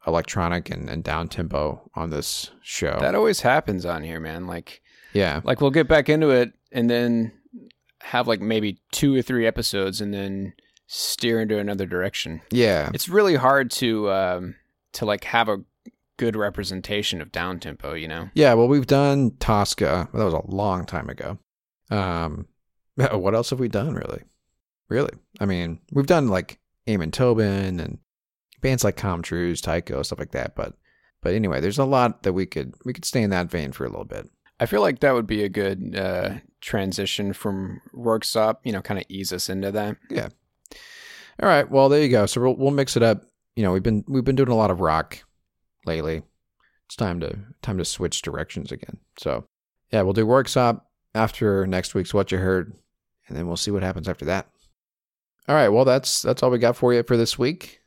electronic 0.08 0.70
and, 0.70 0.88
and 0.88 1.04
down 1.04 1.28
tempo 1.28 1.90
on 1.96 2.12
this 2.12 2.52
show. 2.62 2.98
That 3.00 3.16
always 3.16 3.42
happens 3.42 3.86
on 3.86 4.04
here, 4.04 4.20
man. 4.20 4.46
Like, 4.46 4.84
yeah, 5.16 5.42
like 5.44 5.62
we'll 5.62 5.72
get 5.72 5.88
back 5.88 6.10
into 6.10 6.30
it 6.30 6.54
and 6.72 6.90
then 6.90 7.32
have 8.02 8.28
like 8.28 8.42
maybe 8.42 8.80
two 8.92 9.16
or 9.16 9.22
three 9.22 9.48
episodes, 9.48 10.02
and 10.02 10.14
then 10.14 10.54
steer 10.88 11.42
into 11.42 11.58
another 11.58 11.86
direction. 11.86 12.42
Yeah. 12.52 12.92
It's 12.94 13.10
really 13.10 13.36
hard 13.36 13.72
to 13.72 14.12
um, 14.12 14.56
to 14.94 15.06
like 15.06 15.24
have 15.24 15.50
a 15.50 15.60
good 16.18 16.36
representation 16.36 17.22
of 17.22 17.32
down 17.32 17.60
tempo. 17.60 17.94
You 17.94 18.08
know. 18.08 18.30
Yeah, 18.34 18.54
well, 18.54 18.68
we've 18.68 18.88
done 18.88 19.32
Tosca. 19.40 20.10
Well, 20.12 20.20
that 20.20 20.36
was 20.36 20.44
a 20.46 20.56
long 20.56 20.86
time 20.86 21.10
ago. 21.10 21.40
Um, 21.90 22.48
what 22.96 23.36
else 23.36 23.50
have 23.52 23.60
we 23.60 23.70
done, 23.70 23.94
really? 23.94 24.22
Really? 24.90 25.14
I 25.40 25.46
mean, 25.46 25.80
we've 25.92 26.06
done 26.06 26.28
like 26.28 26.60
Amon 26.88 27.12
Tobin 27.12 27.80
and 27.80 28.00
bands 28.62 28.84
like 28.84 28.98
Com 28.98 29.24
Comtrues, 29.24 29.62
Tycho, 29.62 30.04
stuff 30.04 30.20
like 30.20 30.32
that. 30.32 30.56
But, 30.56 30.74
but 31.22 31.34
anyway, 31.34 31.62
there's 31.62 31.80
a 31.80 31.86
lot 31.86 32.24
that 32.24 32.34
we 32.34 32.46
could 32.46 32.74
we 32.84 32.94
could 32.94 33.06
stay 33.06 33.24
in 33.24 33.32
that 33.32 33.50
vein 33.50 33.72
for 33.72 33.86
a 33.86 33.90
little 33.90 34.06
bit. 34.06 34.30
I 34.60 34.66
feel 34.66 34.82
like 34.82 35.00
that 35.00 35.14
would 35.14 35.28
be 35.28 35.44
a 35.44 35.50
good 35.50 35.96
uh, 35.98 36.36
transition 36.62 37.34
from 37.34 37.82
Röyksopp. 37.94 38.58
You 38.64 38.72
know, 38.72 38.82
kind 38.82 39.00
of 39.00 39.06
ease 39.10 39.34
us 39.34 39.50
into 39.50 39.72
that. 39.72 39.98
Yeah. 40.10 40.30
All 41.42 41.50
right. 41.50 41.70
Well, 41.70 41.90
there 41.90 42.02
you 42.02 42.10
go. 42.10 42.26
So 42.26 42.42
we'll 42.42 42.56
we'll 42.56 42.72
mix 42.72 42.96
it 42.96 43.04
up. 43.04 43.24
You 43.56 43.64
know, 43.64 43.72
we've 43.72 43.84
been 43.84 44.04
we've 44.08 44.24
been 44.24 44.36
doing 44.36 44.50
a 44.50 44.56
lot 44.56 44.72
of 44.72 44.80
rock 44.80 45.24
lately. 45.86 46.24
It's 46.86 46.96
time 46.96 47.20
to 47.20 47.38
time 47.62 47.78
to 47.78 47.86
switch 47.86 48.22
directions 48.22 48.72
again. 48.72 48.98
So 49.20 49.46
yeah, 49.92 50.02
we'll 50.02 50.14
do 50.14 50.26
Röyksopp 50.26 50.82
after 51.14 51.66
next 51.68 51.94
week's 51.94 52.14
What 52.14 52.32
You 52.32 52.38
Heard, 52.38 52.74
and 53.28 53.38
then 53.38 53.48
we'll 53.48 53.58
see 53.58 53.72
what 53.72 53.84
happens 53.84 54.08
after 54.08 54.26
that. 54.26 54.48
All 55.48 55.56
right. 55.56 55.70
Well, 55.70 55.86
that's 55.86 56.22
that's 56.22 56.42
all 56.42 56.50
we 56.50 56.58
got 56.58 56.78
for 56.78 56.94
you 56.94 57.04
for 57.04 57.18
this 57.18 57.38
week. 57.38 57.82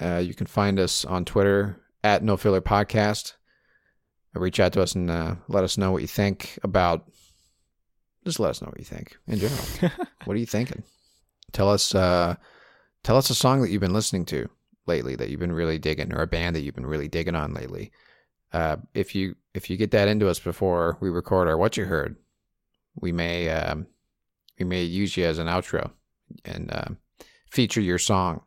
Uh, 0.00 0.16
you 0.16 0.34
can 0.34 0.46
find 0.46 0.78
us 0.80 1.04
on 1.04 1.24
Twitter 1.24 1.80
at 2.02 2.22
No 2.22 2.36
Filler 2.36 2.62
Podcast. 2.62 3.34
Reach 4.34 4.60
out 4.60 4.72
to 4.74 4.82
us 4.82 4.94
and 4.94 5.10
uh, 5.10 5.34
let 5.48 5.64
us 5.64 5.76
know 5.76 5.90
what 5.90 6.02
you 6.02 6.08
think 6.08 6.58
about. 6.62 7.10
Just 8.24 8.38
let 8.38 8.50
us 8.50 8.62
know 8.62 8.68
what 8.68 8.78
you 8.78 8.84
think 8.84 9.16
in 9.26 9.38
general. 9.38 9.98
what 10.24 10.36
are 10.36 10.40
you 10.40 10.46
thinking? 10.46 10.82
Tell 11.52 11.68
us. 11.68 11.94
Uh, 11.94 12.36
tell 13.02 13.16
us 13.16 13.30
a 13.30 13.34
song 13.34 13.60
that 13.60 13.70
you've 13.70 13.80
been 13.80 13.92
listening 13.92 14.24
to 14.26 14.48
lately 14.86 15.16
that 15.16 15.30
you've 15.30 15.40
been 15.40 15.52
really 15.52 15.78
digging, 15.78 16.12
or 16.12 16.22
a 16.22 16.26
band 16.26 16.54
that 16.54 16.60
you've 16.60 16.74
been 16.74 16.86
really 16.86 17.08
digging 17.08 17.34
on 17.34 17.54
lately. 17.54 17.90
Uh, 18.52 18.76
if 18.94 19.14
you 19.14 19.36
if 19.54 19.70
you 19.70 19.76
get 19.76 19.90
that 19.92 20.08
into 20.08 20.28
us 20.28 20.38
before 20.38 20.96
we 21.00 21.08
record 21.08 21.48
our 21.48 21.56
what 21.56 21.76
you 21.76 21.84
heard, 21.84 22.16
we 22.94 23.12
may 23.12 23.48
um, 23.48 23.86
we 24.58 24.64
may 24.64 24.82
use 24.82 25.16
you 25.16 25.24
as 25.24 25.38
an 25.38 25.46
outro 25.46 25.90
and 26.44 26.70
uh, 26.72 26.94
feature 27.50 27.80
your 27.80 27.98
song. 27.98 28.42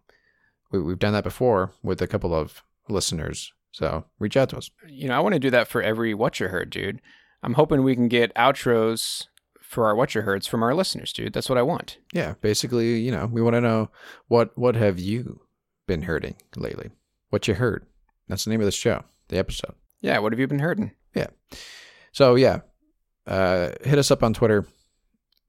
We, 0.71 0.81
we've 0.81 0.99
done 0.99 1.13
that 1.13 1.23
before 1.23 1.71
with 1.83 2.01
a 2.01 2.07
couple 2.07 2.33
of 2.33 2.63
listeners, 2.89 3.53
so 3.73 4.05
reach 4.19 4.37
out 4.37 4.49
to 4.49 4.57
us. 4.57 4.69
You 4.87 5.09
know, 5.09 5.15
I 5.15 5.19
want 5.19 5.33
to 5.33 5.39
do 5.39 5.49
that 5.49 5.67
for 5.67 5.81
every 5.81 6.13
what 6.13 6.39
you 6.39 6.47
heard, 6.47 6.69
dude. 6.69 7.01
I'm 7.41 7.55
hoping 7.55 7.83
we 7.83 7.95
can 7.95 8.07
get 8.07 8.33
outros 8.35 9.25
for 9.59 9.87
our 9.87 9.95
what 9.95 10.15
you 10.15 10.21
heards 10.21 10.47
from 10.47 10.63
our 10.63 10.73
listeners, 10.73 11.11
dude. 11.11 11.33
That's 11.33 11.49
what 11.49 11.57
I 11.57 11.63
want. 11.63 11.97
Yeah, 12.13 12.35
basically, 12.39 12.99
you 12.99 13.11
know, 13.11 13.25
we 13.25 13.41
want 13.41 13.55
to 13.55 13.61
know 13.61 13.89
what 14.27 14.57
what 14.57 14.75
have 14.75 14.99
you 14.99 15.41
been 15.87 16.03
hurting 16.03 16.35
lately? 16.55 16.91
What 17.29 17.47
you 17.47 17.55
heard? 17.55 17.85
That's 18.29 18.45
the 18.45 18.51
name 18.51 18.61
of 18.61 18.65
the 18.65 18.71
show, 18.71 19.03
the 19.27 19.37
episode. 19.37 19.73
Yeah, 19.99 20.19
what 20.19 20.31
have 20.31 20.39
you 20.39 20.47
been 20.47 20.59
hurting? 20.59 20.91
Yeah. 21.15 21.27
So 22.11 22.35
yeah, 22.35 22.59
uh, 23.25 23.71
hit 23.83 23.97
us 23.97 24.11
up 24.11 24.23
on 24.23 24.33
Twitter. 24.33 24.67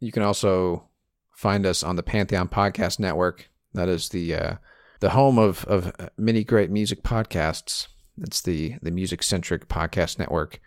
You 0.00 0.10
can 0.10 0.22
also 0.22 0.88
find 1.36 1.66
us 1.66 1.82
on 1.82 1.96
the 1.96 2.02
Pantheon 2.02 2.48
Podcast 2.48 2.98
Network. 2.98 3.50
That 3.74 3.88
is 3.88 4.08
the 4.08 4.34
uh, 4.34 4.54
the 5.00 5.10
home 5.10 5.38
of 5.38 5.64
of 5.66 5.92
many 6.16 6.44
great 6.44 6.70
music 6.70 7.02
podcasts. 7.02 7.88
It's 8.20 8.42
the 8.42 8.76
the 8.82 8.90
music 8.90 9.22
centric 9.22 9.68
podcast 9.68 10.18
network. 10.18 10.60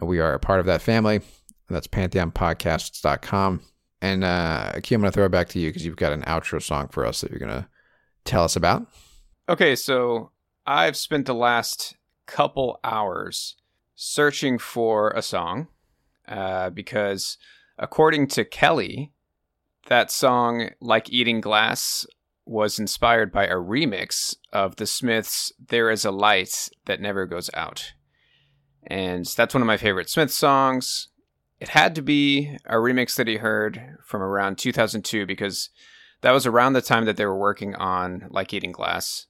We 0.00 0.18
are 0.20 0.34
a 0.34 0.40
part 0.40 0.60
of 0.60 0.66
that 0.66 0.82
family. 0.82 1.20
That's 1.68 1.86
pantheonpodcasts.com. 1.86 3.62
And 4.00 4.24
uh, 4.24 4.72
I'm 4.74 4.80
going 4.82 5.02
to 5.02 5.10
throw 5.12 5.26
it 5.26 5.30
back 5.30 5.48
to 5.50 5.60
you 5.60 5.68
because 5.68 5.84
you've 5.86 5.96
got 5.96 6.12
an 6.12 6.22
outro 6.22 6.60
song 6.60 6.88
for 6.88 7.06
us 7.06 7.20
that 7.20 7.30
you're 7.30 7.38
going 7.38 7.52
to 7.52 7.68
tell 8.24 8.42
us 8.42 8.56
about. 8.56 8.86
Okay, 9.48 9.76
so 9.76 10.32
I've 10.66 10.96
spent 10.96 11.26
the 11.26 11.34
last 11.34 11.96
couple 12.26 12.80
hours 12.82 13.56
searching 13.94 14.58
for 14.58 15.10
a 15.10 15.22
song 15.22 15.68
uh, 16.26 16.70
because, 16.70 17.38
according 17.78 18.26
to 18.28 18.44
Kelly, 18.44 19.12
that 19.86 20.10
song, 20.10 20.70
Like 20.80 21.12
Eating 21.12 21.40
Glass, 21.40 22.06
was 22.52 22.78
inspired 22.78 23.32
by 23.32 23.46
a 23.46 23.54
remix 23.54 24.36
of 24.52 24.76
the 24.76 24.86
Smiths' 24.86 25.52
There 25.58 25.90
Is 25.90 26.04
a 26.04 26.10
Light 26.10 26.68
That 26.84 27.00
Never 27.00 27.26
Goes 27.26 27.50
Out. 27.54 27.94
And 28.86 29.24
that's 29.24 29.54
one 29.54 29.62
of 29.62 29.66
my 29.66 29.78
favorite 29.78 30.10
Smith 30.10 30.30
songs. 30.30 31.08
It 31.60 31.70
had 31.70 31.94
to 31.94 32.02
be 32.02 32.58
a 32.66 32.74
remix 32.74 33.16
that 33.16 33.26
he 33.26 33.36
heard 33.36 33.96
from 34.04 34.20
around 34.20 34.58
2002 34.58 35.24
because 35.24 35.70
that 36.20 36.32
was 36.32 36.46
around 36.46 36.74
the 36.74 36.82
time 36.82 37.06
that 37.06 37.16
they 37.16 37.24
were 37.24 37.38
working 37.38 37.74
on 37.76 38.26
Like 38.28 38.52
Eating 38.52 38.72
Glass. 38.72 39.26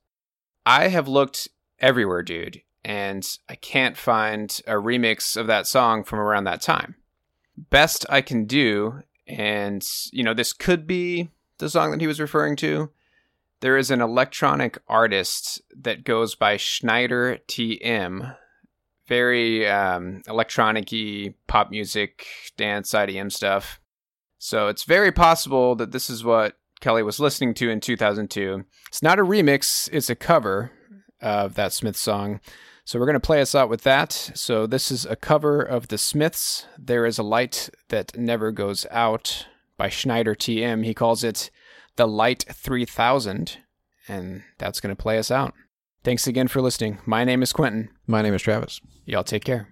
I 0.66 0.88
have 0.88 1.06
looked 1.06 1.48
everywhere, 1.78 2.22
dude, 2.22 2.62
and 2.84 3.26
I 3.48 3.54
can't 3.54 3.96
find 3.96 4.50
a 4.66 4.72
remix 4.72 5.36
of 5.36 5.46
that 5.46 5.66
song 5.66 6.02
from 6.02 6.18
around 6.18 6.44
that 6.44 6.60
time. 6.60 6.96
Best 7.56 8.04
I 8.08 8.20
can 8.20 8.46
do, 8.46 9.02
and 9.28 9.86
you 10.10 10.24
know, 10.24 10.34
this 10.34 10.52
could 10.52 10.86
be 10.86 11.30
the 11.58 11.70
song 11.70 11.92
that 11.92 12.00
he 12.00 12.06
was 12.06 12.20
referring 12.20 12.56
to. 12.56 12.90
There 13.62 13.78
is 13.78 13.90
an 13.90 14.02
electronic 14.02 14.78
artist 14.88 15.62
that 15.74 16.04
goes 16.04 16.34
by 16.34 16.58
Schneider 16.58 17.38
TM 17.48 18.36
very 19.12 19.68
um, 19.68 20.22
electronic 20.26 20.90
pop 21.46 21.70
music, 21.70 22.26
dance, 22.56 22.92
IDM 22.92 23.30
stuff. 23.30 23.78
So 24.38 24.68
it's 24.68 24.84
very 24.84 25.12
possible 25.12 25.74
that 25.76 25.92
this 25.92 26.08
is 26.08 26.24
what 26.24 26.56
Kelly 26.80 27.02
was 27.02 27.20
listening 27.20 27.52
to 27.54 27.68
in 27.68 27.80
2002. 27.80 28.64
It's 28.88 29.02
not 29.02 29.18
a 29.18 29.24
remix, 29.24 29.88
it's 29.92 30.10
a 30.10 30.14
cover 30.14 30.72
of 31.20 31.54
that 31.54 31.72
Smith 31.72 31.96
song. 31.96 32.40
So 32.84 32.98
we're 32.98 33.06
going 33.06 33.14
to 33.14 33.20
play 33.20 33.40
us 33.40 33.54
out 33.54 33.68
with 33.68 33.82
that. 33.82 34.12
So 34.34 34.66
this 34.66 34.90
is 34.90 35.04
a 35.04 35.14
cover 35.14 35.60
of 35.60 35.88
the 35.88 35.98
Smiths. 35.98 36.66
There 36.78 37.04
is 37.04 37.18
a 37.18 37.22
light 37.22 37.70
that 37.90 38.16
never 38.16 38.50
goes 38.50 38.86
out 38.90 39.46
by 39.76 39.88
Schneider 39.90 40.34
TM. 40.34 40.84
He 40.84 40.94
calls 40.94 41.22
it 41.22 41.50
the 41.97 42.07
Light 42.07 42.45
3000. 42.49 43.59
And 44.09 44.43
that's 44.59 44.80
going 44.80 44.95
to 44.95 45.01
play 45.01 45.18
us 45.18 45.30
out. 45.30 45.55
Thanks 46.05 46.26
again 46.26 46.49
for 46.49 46.61
listening. 46.61 46.99
My 47.07 47.24
name 47.24 47.43
is 47.43 47.53
Quentin. 47.53 47.88
My 48.07 48.22
name 48.22 48.34
is 48.34 48.43
Travis. 48.43 48.80
Y'all 49.05 49.22
take 49.22 49.45
care. 49.45 49.71